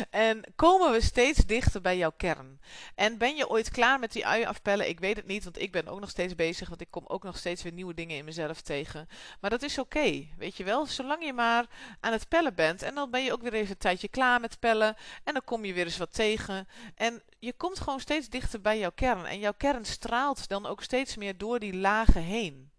En 0.09 0.43
komen 0.55 0.91
we 0.91 1.01
steeds 1.01 1.45
dichter 1.45 1.81
bij 1.81 1.97
jouw 1.97 2.11
kern. 2.17 2.59
En 2.95 3.17
ben 3.17 3.35
je 3.35 3.49
ooit 3.49 3.69
klaar 3.69 3.99
met 3.99 4.11
die 4.11 4.25
ui 4.25 4.45
afpellen? 4.45 4.89
Ik 4.89 4.99
weet 4.99 5.15
het 5.15 5.27
niet, 5.27 5.43
want 5.43 5.61
ik 5.61 5.71
ben 5.71 5.87
ook 5.87 5.99
nog 5.99 6.09
steeds 6.09 6.35
bezig. 6.35 6.69
Want 6.69 6.81
ik 6.81 6.91
kom 6.91 7.03
ook 7.07 7.23
nog 7.23 7.37
steeds 7.37 7.63
weer 7.63 7.73
nieuwe 7.73 7.93
dingen 7.93 8.17
in 8.17 8.25
mezelf 8.25 8.61
tegen. 8.61 9.07
Maar 9.41 9.49
dat 9.49 9.61
is 9.61 9.77
oké, 9.77 10.27
weet 10.37 10.57
je 10.57 10.63
wel. 10.63 10.85
Zolang 10.85 11.25
je 11.25 11.33
maar 11.33 11.65
aan 11.99 12.11
het 12.11 12.27
pellen 12.27 12.55
bent. 12.55 12.81
En 12.81 12.95
dan 12.95 13.11
ben 13.11 13.23
je 13.23 13.33
ook 13.33 13.41
weer 13.41 13.53
even 13.53 13.71
een 13.71 13.77
tijdje 13.77 14.07
klaar 14.07 14.39
met 14.39 14.59
pellen. 14.59 14.95
En 15.23 15.33
dan 15.33 15.43
kom 15.45 15.65
je 15.65 15.73
weer 15.73 15.85
eens 15.85 15.97
wat 15.97 16.13
tegen. 16.13 16.67
En 16.95 17.21
je 17.39 17.53
komt 17.53 17.79
gewoon 17.79 17.99
steeds 17.99 18.29
dichter 18.29 18.61
bij 18.61 18.79
jouw 18.79 18.91
kern. 18.95 19.25
En 19.25 19.39
jouw 19.39 19.53
kern 19.57 19.85
straalt 19.85 20.47
dan 20.47 20.65
ook 20.65 20.83
steeds 20.83 21.15
meer 21.15 21.37
door 21.37 21.59
die 21.59 21.75
lagen 21.75 22.21
heen 22.21 22.70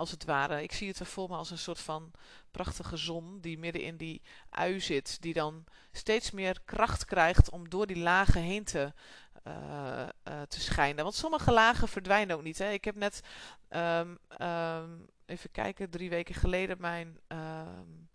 als 0.00 0.10
het 0.10 0.24
ware. 0.24 0.62
Ik 0.62 0.72
zie 0.72 0.88
het 0.88 0.98
er 0.98 1.06
voor 1.06 1.28
me 1.28 1.36
als 1.36 1.50
een 1.50 1.58
soort 1.58 1.80
van 1.80 2.10
prachtige 2.50 2.96
zon 2.96 3.40
die 3.40 3.58
midden 3.58 3.82
in 3.82 3.96
die 3.96 4.22
ui 4.50 4.80
zit. 4.80 5.22
Die 5.22 5.32
dan 5.32 5.64
steeds 5.92 6.30
meer 6.30 6.60
kracht 6.64 7.04
krijgt 7.04 7.50
om 7.50 7.68
door 7.68 7.86
die 7.86 7.98
lagen 7.98 8.42
heen 8.42 8.64
te, 8.64 8.92
uh, 9.46 10.08
uh, 10.28 10.42
te 10.42 10.60
schijnen. 10.60 11.02
Want 11.02 11.14
sommige 11.14 11.52
lagen 11.52 11.88
verdwijnen 11.88 12.36
ook 12.36 12.42
niet. 12.42 12.58
Hè. 12.58 12.70
Ik 12.70 12.84
heb 12.84 12.94
net, 12.94 13.20
um, 13.70 14.18
um, 14.40 15.06
even 15.26 15.50
kijken, 15.50 15.90
drie 15.90 16.10
weken 16.10 16.34
geleden 16.34 16.76
mijn... 16.80 17.18
Um, 17.28 18.09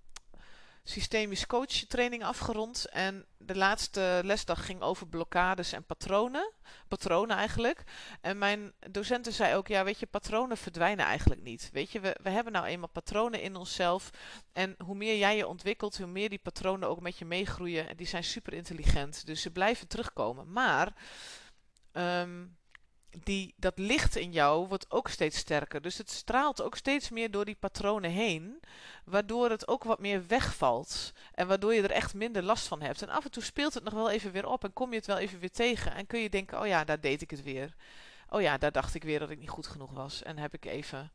systemisch 0.87 1.45
coach 1.45 1.85
training 1.87 2.23
afgerond. 2.23 2.89
En 2.89 3.25
de 3.37 3.55
laatste 3.55 4.21
lesdag 4.23 4.65
ging 4.65 4.81
over 4.81 5.07
blokkades 5.07 5.71
en 5.71 5.85
patronen. 5.85 6.51
Patronen 6.87 7.37
eigenlijk. 7.37 7.83
En 8.21 8.37
mijn 8.37 8.73
docenten 8.91 9.33
zei 9.33 9.55
ook, 9.55 9.67
ja 9.67 9.83
weet 9.83 9.99
je, 9.99 10.05
patronen 10.05 10.57
verdwijnen 10.57 11.05
eigenlijk 11.05 11.41
niet. 11.41 11.69
Weet 11.73 11.91
je, 11.91 11.99
we, 11.99 12.15
we 12.23 12.29
hebben 12.29 12.53
nou 12.53 12.65
eenmaal 12.65 12.89
patronen 12.89 13.41
in 13.41 13.55
onszelf. 13.55 14.09
En 14.53 14.75
hoe 14.83 14.95
meer 14.95 15.17
jij 15.17 15.37
je 15.37 15.47
ontwikkelt, 15.47 15.97
hoe 15.97 16.07
meer 16.07 16.29
die 16.29 16.39
patronen 16.39 16.89
ook 16.89 17.01
met 17.01 17.17
je 17.17 17.25
meegroeien. 17.25 17.89
En 17.89 17.95
die 17.95 18.07
zijn 18.07 18.23
super 18.23 18.53
intelligent. 18.53 19.25
Dus 19.25 19.41
ze 19.41 19.51
blijven 19.51 19.87
terugkomen. 19.87 20.51
Maar... 20.51 20.93
Um, 21.93 22.57
die, 23.23 23.53
dat 23.57 23.77
licht 23.77 24.15
in 24.15 24.31
jou 24.31 24.67
wordt 24.67 24.91
ook 24.91 25.07
steeds 25.07 25.37
sterker. 25.37 25.81
Dus 25.81 25.97
het 25.97 26.11
straalt 26.11 26.61
ook 26.61 26.75
steeds 26.75 27.09
meer 27.09 27.31
door 27.31 27.45
die 27.45 27.55
patronen 27.55 28.11
heen. 28.11 28.59
Waardoor 29.05 29.49
het 29.49 29.67
ook 29.67 29.83
wat 29.83 29.99
meer 29.99 30.27
wegvalt. 30.27 31.13
En 31.33 31.47
waardoor 31.47 31.73
je 31.73 31.81
er 31.81 31.91
echt 31.91 32.13
minder 32.13 32.43
last 32.43 32.67
van 32.67 32.81
hebt. 32.81 33.01
En 33.01 33.09
af 33.09 33.25
en 33.25 33.31
toe 33.31 33.43
speelt 33.43 33.73
het 33.73 33.83
nog 33.83 33.93
wel 33.93 34.09
even 34.09 34.31
weer 34.31 34.47
op. 34.47 34.63
En 34.63 34.73
kom 34.73 34.89
je 34.89 34.97
het 34.97 35.05
wel 35.05 35.17
even 35.17 35.39
weer 35.39 35.51
tegen. 35.51 35.93
En 35.93 36.07
kun 36.07 36.19
je 36.19 36.29
denken: 36.29 36.59
oh 36.59 36.67
ja, 36.67 36.83
daar 36.83 37.01
deed 37.01 37.21
ik 37.21 37.31
het 37.31 37.43
weer. 37.43 37.75
Oh 38.29 38.41
ja, 38.41 38.57
daar 38.57 38.71
dacht 38.71 38.95
ik 38.95 39.03
weer 39.03 39.19
dat 39.19 39.29
ik 39.29 39.39
niet 39.39 39.49
goed 39.49 39.67
genoeg 39.67 39.91
was. 39.91 40.23
En 40.23 40.37
heb 40.37 40.53
ik 40.53 40.65
even 40.65 41.11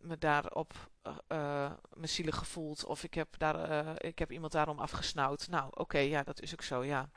me 0.00 0.18
daarop 0.18 0.90
uh, 1.28 1.72
me 1.94 2.06
zielig 2.06 2.36
gevoeld. 2.36 2.84
Of 2.84 3.04
ik 3.04 3.14
heb, 3.14 3.28
daar, 3.38 3.70
uh, 3.70 3.92
ik 3.96 4.18
heb 4.18 4.32
iemand 4.32 4.52
daarom 4.52 4.78
afgesnauwd. 4.78 5.48
Nou, 5.48 5.70
oké, 5.74 5.98
ja, 5.98 6.22
dat 6.22 6.40
is 6.40 6.52
ook 6.52 6.62
zo. 6.62 6.84
Ja, 6.84 7.10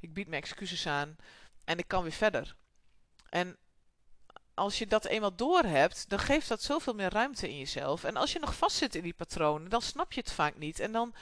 ik 0.00 0.12
bied 0.12 0.28
mijn 0.28 0.42
excuses 0.42 0.86
aan. 0.86 1.16
En 1.64 1.78
ik 1.78 1.88
kan 1.88 2.02
weer 2.02 2.12
verder. 2.12 2.56
En 3.28 3.56
als 4.58 4.78
je 4.78 4.86
dat 4.86 5.04
eenmaal 5.04 5.34
door 5.34 5.62
hebt, 5.62 6.08
dan 6.08 6.18
geeft 6.18 6.48
dat 6.48 6.62
zoveel 6.62 6.94
meer 6.94 7.12
ruimte 7.12 7.48
in 7.48 7.58
jezelf. 7.58 8.04
En 8.04 8.16
als 8.16 8.32
je 8.32 8.38
nog 8.38 8.54
vastzit 8.54 8.94
in 8.94 9.02
die 9.02 9.14
patronen, 9.14 9.68
dan 9.68 9.82
snap 9.82 10.12
je 10.12 10.20
het 10.20 10.32
vaak 10.32 10.56
niet. 10.56 10.80
En 10.80 10.92
dan, 10.92 11.14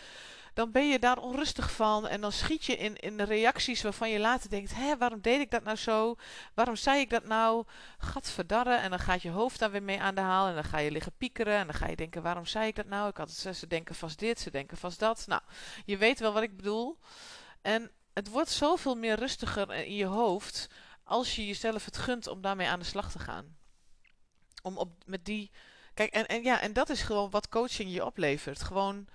dan 0.54 0.70
ben 0.70 0.88
je 0.88 0.98
daar 0.98 1.18
onrustig 1.18 1.72
van. 1.72 2.06
En 2.06 2.20
dan 2.20 2.32
schiet 2.32 2.64
je 2.64 2.76
in, 2.76 2.96
in 2.96 3.20
reacties 3.20 3.82
waarvan 3.82 4.10
je 4.10 4.18
later 4.18 4.50
denkt: 4.50 4.74
hé, 4.74 4.96
waarom 4.96 5.20
deed 5.20 5.40
ik 5.40 5.50
dat 5.50 5.64
nou 5.64 5.76
zo? 5.76 6.16
Waarom 6.54 6.76
zei 6.76 7.00
ik 7.00 7.10
dat 7.10 7.24
nou? 7.24 7.64
Gadverdarre. 7.98 8.74
En 8.74 8.90
dan 8.90 8.98
gaat 8.98 9.22
je 9.22 9.30
hoofd 9.30 9.58
daar 9.58 9.70
weer 9.70 9.82
mee 9.82 10.00
aan 10.00 10.14
de 10.14 10.20
haal. 10.20 10.48
En 10.48 10.54
dan 10.54 10.64
ga 10.64 10.78
je 10.78 10.90
liggen 10.90 11.12
piekeren. 11.18 11.56
En 11.56 11.66
dan 11.66 11.76
ga 11.76 11.88
je 11.88 11.96
denken: 11.96 12.22
waarom 12.22 12.46
zei 12.46 12.66
ik 12.66 12.76
dat 12.76 12.86
nou? 12.86 13.08
Ik 13.08 13.16
had 13.16 13.42
het, 13.42 13.56
ze 13.56 13.66
denken 13.66 13.94
vast 13.94 14.18
dit, 14.18 14.40
ze 14.40 14.50
denken 14.50 14.76
vast 14.76 14.98
dat. 14.98 15.24
Nou, 15.26 15.42
je 15.84 15.96
weet 15.96 16.20
wel 16.20 16.32
wat 16.32 16.42
ik 16.42 16.56
bedoel. 16.56 16.98
En 17.62 17.90
het 18.14 18.28
wordt 18.28 18.50
zoveel 18.50 18.94
meer 18.94 19.18
rustiger 19.18 19.72
in 19.72 19.94
je 19.94 20.06
hoofd 20.06 20.68
als 21.06 21.36
je 21.36 21.46
jezelf 21.46 21.84
het 21.84 21.96
gunt 21.96 22.26
om 22.26 22.40
daarmee 22.40 22.68
aan 22.68 22.78
de 22.78 22.84
slag 22.84 23.10
te 23.10 23.18
gaan. 23.18 23.56
Om 24.62 24.76
op, 24.76 24.92
met 25.04 25.24
die. 25.24 25.50
Kijk, 25.94 26.12
en, 26.12 26.26
en 26.26 26.42
ja, 26.42 26.60
en 26.60 26.72
dat 26.72 26.88
is 26.88 27.02
gewoon 27.02 27.30
wat 27.30 27.48
coaching 27.48 27.92
je 27.92 28.04
oplevert. 28.04 28.62
Gewoon 28.62 29.08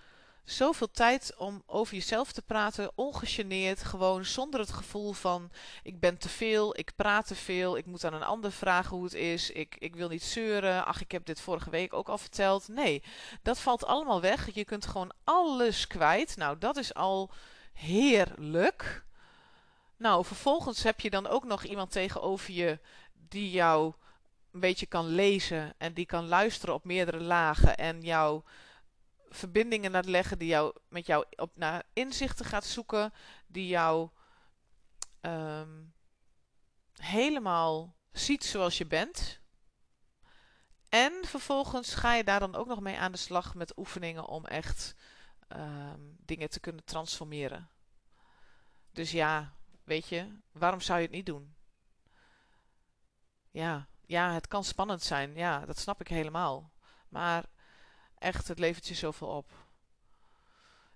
zoveel 0.44 0.92
tijd 0.92 1.34
om 1.38 1.64
over 1.66 1.94
jezelf 1.94 2.32
te 2.32 2.42
praten, 2.42 2.92
ongegeneerd, 2.96 3.84
gewoon 3.84 4.26
zonder 4.26 4.60
het 4.60 4.72
gevoel 4.72 5.14
van 5.14 5.52
ik 5.84 6.00
ben 6.00 6.18
te 6.18 6.30
veel, 6.30 6.78
ik 6.78 6.92
praat 6.96 7.28
te 7.28 7.36
veel, 7.36 7.78
ik 7.78 7.86
moet 7.86 8.06
aan 8.06 8.14
een 8.14 8.24
ander 8.24 8.52
vragen 8.52 8.96
hoe 8.96 9.04
het 9.04 9.14
is, 9.14 9.50
ik, 9.50 9.76
ik 9.80 9.96
wil 9.96 10.10
niet 10.10 10.24
zeuren, 10.24 10.86
ach 10.86 11.02
ik 11.02 11.12
heb 11.12 11.26
dit 11.26 11.42
vorige 11.42 11.70
week 11.70 11.94
ook 11.94 12.10
al 12.10 12.18
verteld. 12.18 12.68
Nee, 12.68 13.04
dat 13.42 13.60
valt 13.60 13.86
allemaal 13.86 14.22
weg. 14.22 14.54
Je 14.54 14.66
kunt 14.66 14.86
gewoon 14.86 15.12
alles 15.24 15.88
kwijt. 15.88 16.38
Nou, 16.38 16.58
dat 16.58 16.78
is 16.78 16.94
al 16.94 17.32
heerlijk. 17.74 19.04
Nou, 20.02 20.26
vervolgens 20.26 20.84
heb 20.84 21.00
je 21.00 21.10
dan 21.10 21.28
ook 21.28 21.44
nog 21.44 21.64
iemand 21.64 21.92
tegenover 21.92 22.54
je 22.54 22.80
die 23.14 23.52
jou 23.52 23.94
een 24.52 24.60
beetje 24.60 24.86
kan 24.86 25.06
lezen 25.06 25.74
en 25.78 25.94
die 25.94 26.06
kan 26.06 26.28
luisteren 26.28 26.76
op 26.76 26.86
meerdere 26.86 27.20
lagen 27.20 27.78
en 27.78 28.02
jou 28.02 28.44
verbindingen 29.30 29.92
laat 29.92 30.06
leggen, 30.06 30.38
die 30.38 30.48
jou 30.48 30.76
met 30.88 31.06
jou 31.06 31.26
op 31.36 31.58
naar 31.58 31.84
inzichten 31.94 32.46
gaat 32.46 32.66
zoeken, 32.66 33.14
die 33.48 33.68
jou 33.68 34.10
ehm, 35.22 35.84
helemaal 36.96 37.96
ziet 38.12 38.44
zoals 38.44 38.78
je 38.78 38.86
bent. 38.86 39.40
En 40.90 41.14
vervolgens 41.26 41.94
ga 41.94 42.14
je 42.14 42.24
daar 42.24 42.40
dan 42.40 42.56
ook 42.56 42.68
nog 42.68 42.80
mee 42.80 42.98
aan 42.98 43.12
de 43.12 43.18
slag 43.18 43.56
met 43.56 43.78
oefeningen 43.78 44.28
om 44.28 44.46
echt 44.46 44.96
ehm, 45.48 46.02
dingen 46.26 46.50
te 46.50 46.60
kunnen 46.60 46.84
transformeren. 46.84 47.70
Dus 48.92 49.12
ja, 49.12 49.60
Weet 49.84 50.08
je, 50.08 50.40
waarom 50.52 50.82
zou 50.82 51.00
je 51.00 51.06
het 51.06 51.16
niet 51.16 51.26
doen? 51.26 51.56
Ja, 53.52 53.88
ja, 54.06 54.34
het 54.34 54.48
kan 54.48 54.64
spannend 54.64 55.04
zijn. 55.04 55.36
Ja, 55.36 55.66
dat 55.66 55.78
snap 55.78 56.02
ik 56.02 56.08
helemaal. 56.08 56.72
Maar 57.10 57.46
echt, 58.18 58.48
het 58.48 58.60
levert 58.60 58.88
je 58.88 58.94
zoveel 58.94 59.28
op. 59.28 59.52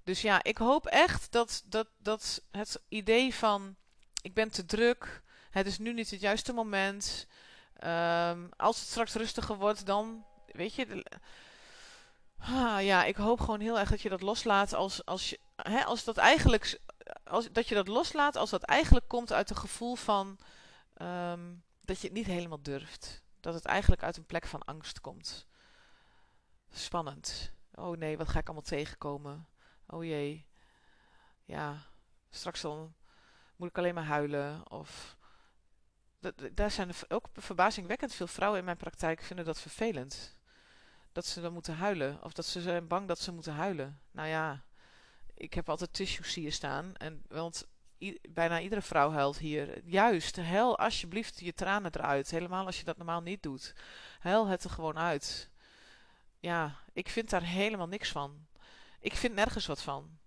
Dus 0.03 0.21
ja, 0.21 0.43
ik 0.43 0.57
hoop 0.57 0.85
echt 0.85 1.31
dat, 1.31 1.63
dat, 1.65 1.87
dat 1.97 2.41
het 2.51 2.81
idee 2.87 3.33
van 3.33 3.75
ik 4.21 4.33
ben 4.33 4.51
te 4.51 4.65
druk, 4.65 5.21
het 5.49 5.65
is 5.65 5.77
nu 5.77 5.93
niet 5.93 6.09
het 6.09 6.19
juiste 6.19 6.53
moment. 6.53 7.27
Um, 7.83 8.49
als 8.57 8.79
het 8.79 8.87
straks 8.87 9.13
rustiger 9.13 9.55
wordt, 9.55 9.85
dan 9.85 10.25
weet 10.45 10.73
je. 10.73 11.05
ah, 12.37 12.83
ja, 12.83 13.03
ik 13.03 13.15
hoop 13.15 13.39
gewoon 13.39 13.59
heel 13.59 13.79
erg 13.79 13.89
dat 13.89 14.01
je 14.01 14.09
dat 14.09 14.21
loslaat 14.21 14.73
als, 14.73 15.05
als, 15.05 15.29
je, 15.29 15.39
hè, 15.55 15.83
als 15.83 16.03
dat 16.03 16.17
eigenlijk 16.17 16.79
als, 17.23 17.51
dat 17.51 17.67
je 17.67 17.75
dat 17.75 17.87
loslaat 17.87 18.35
als 18.35 18.49
dat 18.49 18.63
eigenlijk 18.63 19.07
komt 19.07 19.31
uit 19.31 19.49
een 19.49 19.55
gevoel 19.55 19.95
van 19.95 20.39
ehm, 20.93 21.53
dat 21.81 21.99
je 21.99 22.07
het 22.07 22.15
niet 22.15 22.25
helemaal 22.25 22.61
durft. 22.61 23.23
Dat 23.39 23.53
het 23.53 23.65
eigenlijk 23.65 24.03
uit 24.03 24.17
een 24.17 24.25
plek 24.25 24.45
van 24.45 24.63
angst 24.63 25.01
komt. 25.01 25.47
Spannend. 26.71 27.51
Oh 27.73 27.97
nee, 27.97 28.17
wat 28.17 28.29
ga 28.29 28.39
ik 28.39 28.45
allemaal 28.45 28.63
tegenkomen? 28.63 29.47
Oh 29.87 30.03
jee. 30.03 30.45
Ja, 31.43 31.77
straks 32.29 32.61
dan 32.61 32.93
moet 33.55 33.69
ik 33.69 33.77
alleen 33.77 33.93
maar 33.93 34.03
huilen. 34.03 34.71
Of 34.71 35.17
daar 36.51 36.71
zijn 36.71 36.91
ook 37.07 37.27
verbazingwekkend 37.33 38.13
veel 38.13 38.27
vrouwen 38.27 38.59
in 38.59 38.65
mijn 38.65 38.77
praktijk 38.77 39.21
vinden 39.21 39.45
dat 39.45 39.59
vervelend. 39.59 40.37
Dat 41.11 41.25
ze 41.25 41.41
dan 41.41 41.53
moeten 41.53 41.75
huilen. 41.75 42.23
Of 42.23 42.33
dat 42.33 42.45
ze 42.45 42.61
zijn 42.61 42.87
bang 42.87 43.07
dat 43.07 43.19
ze 43.19 43.31
moeten 43.31 43.53
huilen. 43.53 43.99
Nou 44.11 44.27
ja, 44.27 44.63
ik 45.35 45.53
heb 45.53 45.69
altijd 45.69 45.93
tissues 45.93 46.33
hier 46.33 46.51
staan. 46.51 46.95
En, 46.95 47.23
want 47.27 47.67
bijna 48.29 48.59
iedere 48.59 48.81
vrouw 48.81 49.11
huilt 49.11 49.37
hier. 49.37 49.81
Juist, 49.85 50.35
huil 50.35 50.77
alsjeblieft 50.77 51.39
je 51.39 51.53
tranen 51.53 51.91
eruit. 51.95 52.31
Helemaal 52.31 52.65
als 52.65 52.79
je 52.79 52.85
dat 52.85 52.97
normaal 52.97 53.21
niet 53.21 53.43
doet. 53.43 53.75
Huil 54.19 54.47
het 54.47 54.63
er 54.63 54.69
gewoon 54.69 54.97
uit. 54.97 55.49
Ja, 56.39 56.75
ik 56.93 57.09
vind 57.09 57.29
daar 57.29 57.43
helemaal 57.43 57.87
niks 57.87 58.09
van. 58.09 58.47
Ik 58.99 59.15
vind 59.15 59.33
nergens 59.33 59.65
wat 59.65 59.81
van 59.81 60.17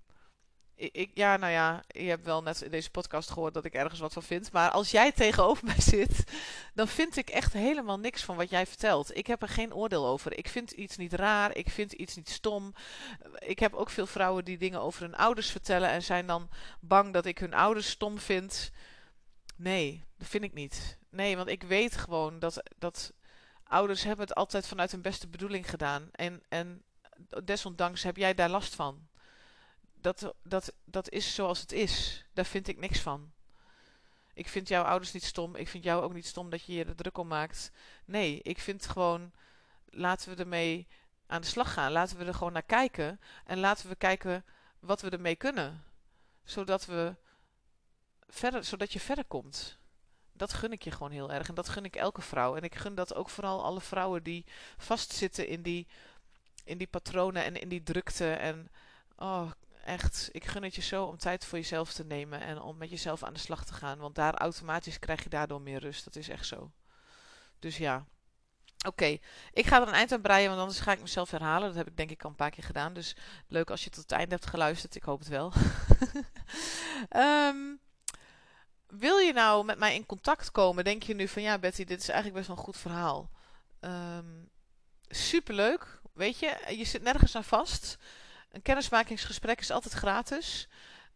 ik, 0.78 1.10
ja, 1.14 1.36
nou 1.36 1.52
ja, 1.52 1.82
je 1.88 2.08
hebt 2.08 2.24
wel 2.24 2.42
net 2.42 2.62
in 2.62 2.70
deze 2.70 2.90
podcast 2.90 3.30
gehoord 3.30 3.54
dat 3.54 3.64
ik 3.64 3.74
ergens 3.74 4.00
wat 4.00 4.12
van 4.12 4.22
vind. 4.22 4.52
Maar 4.52 4.70
als 4.70 4.90
jij 4.90 5.12
tegenover 5.22 5.64
mij 5.64 5.80
zit, 5.80 6.24
dan 6.74 6.88
vind 6.88 7.16
ik 7.16 7.28
echt 7.28 7.52
helemaal 7.52 7.98
niks 7.98 8.22
van 8.22 8.36
wat 8.36 8.50
jij 8.50 8.66
vertelt. 8.66 9.16
Ik 9.16 9.26
heb 9.26 9.42
er 9.42 9.48
geen 9.48 9.74
oordeel 9.74 10.06
over. 10.06 10.38
Ik 10.38 10.48
vind 10.48 10.70
iets 10.70 10.96
niet 10.96 11.12
raar. 11.12 11.56
Ik 11.56 11.70
vind 11.70 11.92
iets 11.92 12.16
niet 12.16 12.28
stom. 12.28 12.74
Ik 13.38 13.58
heb 13.58 13.74
ook 13.74 13.90
veel 13.90 14.06
vrouwen 14.06 14.44
die 14.44 14.58
dingen 14.58 14.80
over 14.80 15.02
hun 15.02 15.16
ouders 15.16 15.50
vertellen 15.50 15.88
en 15.88 16.02
zijn 16.02 16.26
dan 16.26 16.48
bang 16.80 17.12
dat 17.12 17.26
ik 17.26 17.38
hun 17.38 17.54
ouders 17.54 17.90
stom 17.90 18.18
vind. 18.18 18.70
Nee, 19.56 20.04
dat 20.18 20.28
vind 20.28 20.44
ik 20.44 20.54
niet. 20.54 20.98
Nee, 21.10 21.36
want 21.36 21.48
ik 21.48 21.62
weet 21.62 21.96
gewoon 21.96 22.38
dat, 22.38 22.62
dat 22.78 23.12
ouders 23.64 24.02
hebben 24.02 24.26
het 24.26 24.34
altijd 24.34 24.66
vanuit 24.66 24.90
hun 24.90 25.02
beste 25.02 25.28
bedoeling 25.28 25.70
gedaan. 25.70 26.08
En, 26.12 26.42
en 26.48 26.82
desondanks 27.44 28.02
heb 28.02 28.16
jij 28.16 28.34
daar 28.34 28.50
last 28.50 28.74
van 28.74 29.08
dat, 30.00 30.34
dat, 30.42 30.72
dat 30.84 31.10
is 31.10 31.34
zoals 31.34 31.60
het 31.60 31.72
is. 31.72 32.24
Daar 32.32 32.44
vind 32.44 32.68
ik 32.68 32.78
niks 32.78 33.00
van. 33.00 33.32
Ik 34.38 34.48
vind 34.48 34.68
jouw 34.68 34.84
ouders 34.84 35.12
niet 35.12 35.24
stom. 35.24 35.56
Ik 35.56 35.68
vind 35.68 35.84
jou 35.84 36.02
ook 36.02 36.12
niet 36.12 36.26
stom 36.26 36.50
dat 36.50 36.64
je 36.64 36.72
je 36.72 36.84
er 36.84 36.96
druk 36.96 37.18
om 37.18 37.26
maakt. 37.26 37.70
Nee, 38.04 38.42
ik 38.42 38.58
vind 38.58 38.86
gewoon, 38.86 39.32
laten 39.84 40.34
we 40.34 40.42
ermee 40.42 40.86
aan 41.26 41.40
de 41.40 41.46
slag 41.46 41.72
gaan. 41.72 41.92
Laten 41.92 42.18
we 42.18 42.24
er 42.24 42.34
gewoon 42.34 42.52
naar 42.52 42.62
kijken. 42.62 43.20
En 43.44 43.58
laten 43.58 43.88
we 43.88 43.94
kijken 43.94 44.44
wat 44.80 45.00
we 45.00 45.10
ermee 45.10 45.36
kunnen. 45.36 45.84
Zodat 46.44 46.86
we 46.86 47.14
verder, 48.28 48.64
zodat 48.64 48.92
je 48.92 49.00
verder 49.00 49.24
komt. 49.24 49.78
Dat 50.32 50.52
gun 50.52 50.72
ik 50.72 50.82
je 50.82 50.90
gewoon 50.90 51.10
heel 51.12 51.32
erg. 51.32 51.48
En 51.48 51.54
dat 51.54 51.68
gun 51.68 51.84
ik 51.84 51.96
elke 51.96 52.22
vrouw. 52.22 52.56
En 52.56 52.62
ik 52.62 52.74
gun 52.74 52.94
dat 52.94 53.14
ook 53.14 53.30
vooral 53.30 53.64
alle 53.64 53.80
vrouwen 53.80 54.22
die 54.22 54.44
vastzitten 54.76 55.46
in 55.46 55.62
die, 55.62 55.86
in 56.64 56.78
die 56.78 56.86
patronen 56.86 57.44
en 57.44 57.60
in 57.60 57.68
die 57.68 57.82
drukte. 57.82 58.32
En 58.32 58.70
oh, 59.16 59.50
echt, 59.88 60.28
ik 60.32 60.44
gun 60.44 60.62
het 60.62 60.74
je 60.74 60.82
zo 60.82 61.04
om 61.04 61.18
tijd 61.18 61.44
voor 61.44 61.58
jezelf 61.58 61.92
te 61.92 62.04
nemen 62.04 62.40
en 62.40 62.60
om 62.60 62.76
met 62.76 62.90
jezelf 62.90 63.22
aan 63.22 63.32
de 63.32 63.38
slag 63.40 63.64
te 63.64 63.72
gaan. 63.72 63.98
Want 63.98 64.14
daar 64.14 64.34
automatisch 64.34 64.98
krijg 64.98 65.22
je 65.22 65.28
daardoor 65.28 65.60
meer 65.60 65.80
rust. 65.80 66.04
Dat 66.04 66.16
is 66.16 66.28
echt 66.28 66.46
zo. 66.46 66.72
Dus 67.58 67.76
ja. 67.76 68.06
Oké, 68.86 69.18
ik 69.52 69.66
ga 69.66 69.80
er 69.80 69.88
een 69.88 69.94
eind 69.94 70.12
aan 70.12 70.20
breien, 70.20 70.48
want 70.48 70.60
anders 70.60 70.80
ga 70.80 70.92
ik 70.92 71.00
mezelf 71.00 71.30
herhalen. 71.30 71.68
Dat 71.68 71.76
heb 71.76 71.86
ik 71.86 71.96
denk 71.96 72.10
ik 72.10 72.22
al 72.22 72.30
een 72.30 72.36
paar 72.36 72.50
keer 72.50 72.64
gedaan. 72.64 72.92
Dus 72.92 73.16
leuk 73.48 73.70
als 73.70 73.84
je 73.84 73.90
tot 73.90 74.02
het 74.02 74.12
einde 74.12 74.34
hebt 74.34 74.46
geluisterd. 74.46 74.94
Ik 74.94 75.02
hoop 75.02 75.18
het 75.18 75.28
wel. 75.28 75.52
um, 77.16 77.80
wil 79.04 79.18
je 79.18 79.32
nou 79.32 79.64
met 79.64 79.78
mij 79.78 79.94
in 79.94 80.06
contact 80.06 80.50
komen? 80.50 80.84
Denk 80.84 81.02
je 81.02 81.14
nu 81.14 81.28
van 81.28 81.42
ja, 81.42 81.58
Betty, 81.58 81.84
dit 81.84 82.00
is 82.00 82.08
eigenlijk 82.08 82.36
best 82.36 82.48
wel 82.48 82.56
een 82.56 82.62
goed 82.62 82.76
verhaal. 82.76 83.30
Um, 83.80 84.50
superleuk. 85.08 86.00
Weet 86.12 86.38
je, 86.38 86.74
je 86.76 86.84
zit 86.84 87.02
nergens 87.02 87.36
aan 87.36 87.44
vast. 87.44 87.98
Een 88.52 88.62
kennismakingsgesprek 88.62 89.60
is 89.60 89.70
altijd 89.70 89.94
gratis. 89.94 90.68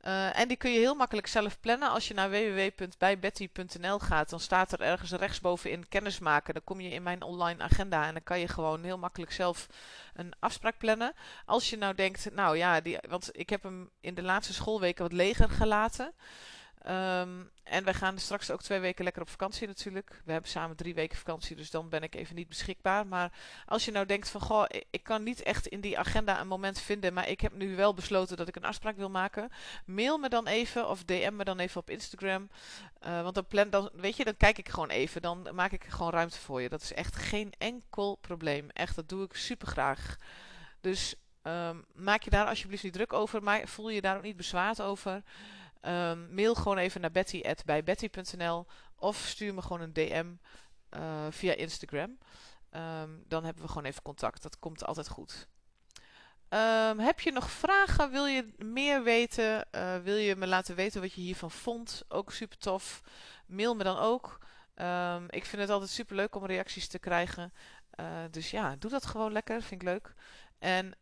Uh, 0.07 0.39
en 0.39 0.49
die 0.49 0.57
kun 0.57 0.71
je 0.71 0.79
heel 0.79 0.95
makkelijk 0.95 1.27
zelf 1.27 1.61
plannen. 1.61 1.91
Als 1.91 2.09
je 2.09 2.15
naar 2.15 2.31
www.bijbetty.nl 2.31 3.99
gaat, 3.99 4.31
dan 4.31 4.41
staat 4.41 4.73
er 4.73 4.81
ergens 4.81 5.11
rechtsbovenin 5.11 5.89
kennismaken. 5.89 6.55
Dan 6.55 6.65
kom 6.65 6.81
je 6.81 6.89
in 6.89 7.03
mijn 7.03 7.23
online 7.23 7.63
agenda 7.63 8.07
en 8.07 8.13
dan 8.13 8.23
kan 8.23 8.39
je 8.39 8.49
gewoon 8.49 8.83
heel 8.83 8.99
makkelijk 8.99 9.33
zelf 9.33 9.67
een 10.15 10.33
afspraak 10.39 10.79
plannen. 10.79 11.13
Als 11.45 11.71
je 11.71 11.77
nou 11.77 11.95
denkt, 11.95 12.35
nou 12.35 12.57
ja, 12.57 12.81
die, 12.81 12.99
want 13.09 13.29
ik 13.33 13.51
heb 13.51 13.63
hem 13.63 13.91
in 14.01 14.15
de 14.15 14.23
laatste 14.23 14.53
schoolweken 14.53 15.03
wat 15.03 15.13
leger 15.13 15.51
gelaten. 15.51 16.13
Um, 16.89 17.51
en 17.63 17.85
wij 17.85 17.95
gaan 17.95 18.19
straks 18.19 18.51
ook 18.51 18.63
twee 18.63 18.81
weken 18.81 19.05
lekker 19.05 19.23
op 19.23 19.29
vakantie 19.29 19.67
natuurlijk. 19.67 20.23
We 20.25 20.33
hebben 20.33 20.51
samen 20.51 20.77
drie 20.77 20.95
weken 20.95 21.19
vakantie, 21.19 21.57
dus 21.57 21.71
dan 21.71 21.89
ben 21.89 22.03
ik 22.03 22.15
even 22.15 22.35
niet 22.35 22.49
beschikbaar. 22.49 23.07
Maar 23.07 23.33
als 23.67 23.85
je 23.85 23.91
nou 23.91 24.07
denkt 24.07 24.29
van, 24.29 24.41
goh, 24.41 24.65
ik 24.91 25.03
kan 25.03 25.23
niet 25.23 25.43
echt 25.43 25.67
in 25.67 25.81
die 25.81 25.99
agenda 25.99 26.41
een 26.41 26.47
moment 26.47 26.81
vinden, 26.81 27.13
maar 27.13 27.29
ik 27.29 27.41
heb 27.41 27.53
nu 27.53 27.77
wel 27.77 27.95
besloten 27.95 28.37
dat 28.37 28.49
ik 28.49 28.57
een 28.57 28.65
afspraak 28.65 28.97
wil 28.97 29.11
maken. 29.11 29.51
Mail 29.87 30.19
me 30.19 30.29
dan 30.29 30.47
even 30.47 30.89
of 30.89 31.05
DM 31.05 31.37
me 31.37 31.45
dan 31.45 31.59
even 31.59 31.81
op 31.81 31.91
Instagram. 31.91 32.49
Uh, 33.07 33.23
want 33.23 33.35
dan, 33.35 33.47
plan, 33.47 33.71
dan, 33.71 33.91
weet 33.93 34.17
je, 34.17 34.25
dan 34.25 34.37
kijk 34.37 34.59
ik 34.59 34.69
gewoon 34.69 34.91
even. 34.91 35.23
Dan 35.23 35.49
maak 35.55 35.73
ik 35.73 35.85
gewoon 35.85 36.13
ruimte 36.13 36.39
voor 36.39 36.63
je. 36.63 36.69
Dat 36.69 36.83
is 36.83 36.93
echt 36.93 37.17
geen 37.17 37.53
enkel 37.59 38.19
probleem. 38.21 38.71
Echt, 38.71 38.97
dat 38.97 39.09
doe 39.09 39.25
ik 39.25 39.35
super 39.35 39.69
graag. 39.69 40.17
Dus 40.81 41.15
um, 41.43 41.85
maak 41.95 42.23
je 42.23 42.31
daar 42.31 42.47
alsjeblieft 42.47 42.83
niet 42.83 42.93
druk 42.93 43.13
over, 43.13 43.43
maar 43.43 43.69
voel 43.69 43.91
je 43.91 44.01
daar 44.01 44.17
ook 44.17 44.23
niet 44.23 44.37
bezwaard 44.37 44.81
over. 44.83 45.23
Um, 45.87 46.35
mail 46.35 46.55
gewoon 46.55 46.79
even 46.79 47.01
naar 47.01 47.11
betty.bijbetty.nl 47.11 48.67
of 48.97 49.17
stuur 49.17 49.55
me 49.55 49.63
gewoon 49.63 49.81
een 49.81 49.93
DM 49.93 50.27
uh, 50.97 51.27
via 51.31 51.55
Instagram. 51.55 52.19
Um, 52.71 53.25
dan 53.27 53.45
hebben 53.45 53.63
we 53.63 53.69
gewoon 53.69 53.85
even 53.85 54.03
contact. 54.03 54.43
Dat 54.43 54.59
komt 54.59 54.85
altijd 54.85 55.09
goed. 55.09 55.49
Um, 56.49 56.99
heb 56.99 57.21
je 57.21 57.33
nog 57.33 57.51
vragen? 57.51 58.11
Wil 58.11 58.27
je 58.27 58.55
meer 58.59 59.03
weten? 59.03 59.67
Uh, 59.73 59.97
wil 59.97 60.17
je 60.17 60.37
me 60.37 60.47
laten 60.47 60.75
weten 60.75 61.01
wat 61.01 61.13
je 61.13 61.21
hiervan 61.21 61.51
vond? 61.51 62.05
Ook 62.09 62.33
super 62.33 62.59
tof. 62.59 63.03
Mail 63.47 63.75
me 63.75 63.85
dan 63.85 63.99
ook. 63.99 64.39
ik 65.29 65.45
vind 65.45 65.63
het 65.63 65.71
altijd 65.71 65.91
super 65.91 66.17
leuk 66.17 66.35
om 66.35 66.47
reacties 66.47 66.89
te 66.89 66.99
krijgen. 66.99 67.53
Uh, 68.01 68.07
dus 68.31 68.51
ja, 68.51 68.77
doe 68.77 68.91
dat 68.91 69.07
gewoon 69.07 69.33
lekker. 69.33 69.63
Vind 69.63 69.83
ik 69.83 69.89
leuk. 69.89 70.15
En 70.59 70.95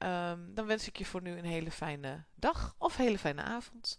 dan 0.54 0.66
wens 0.66 0.86
ik 0.86 0.98
je 0.98 1.04
voor 1.04 1.22
nu 1.22 1.38
een 1.38 1.44
hele 1.44 1.70
fijne 1.70 2.24
dag 2.34 2.74
of 2.78 2.96
hele 2.96 3.18
fijne 3.18 3.42
avond. 3.42 3.98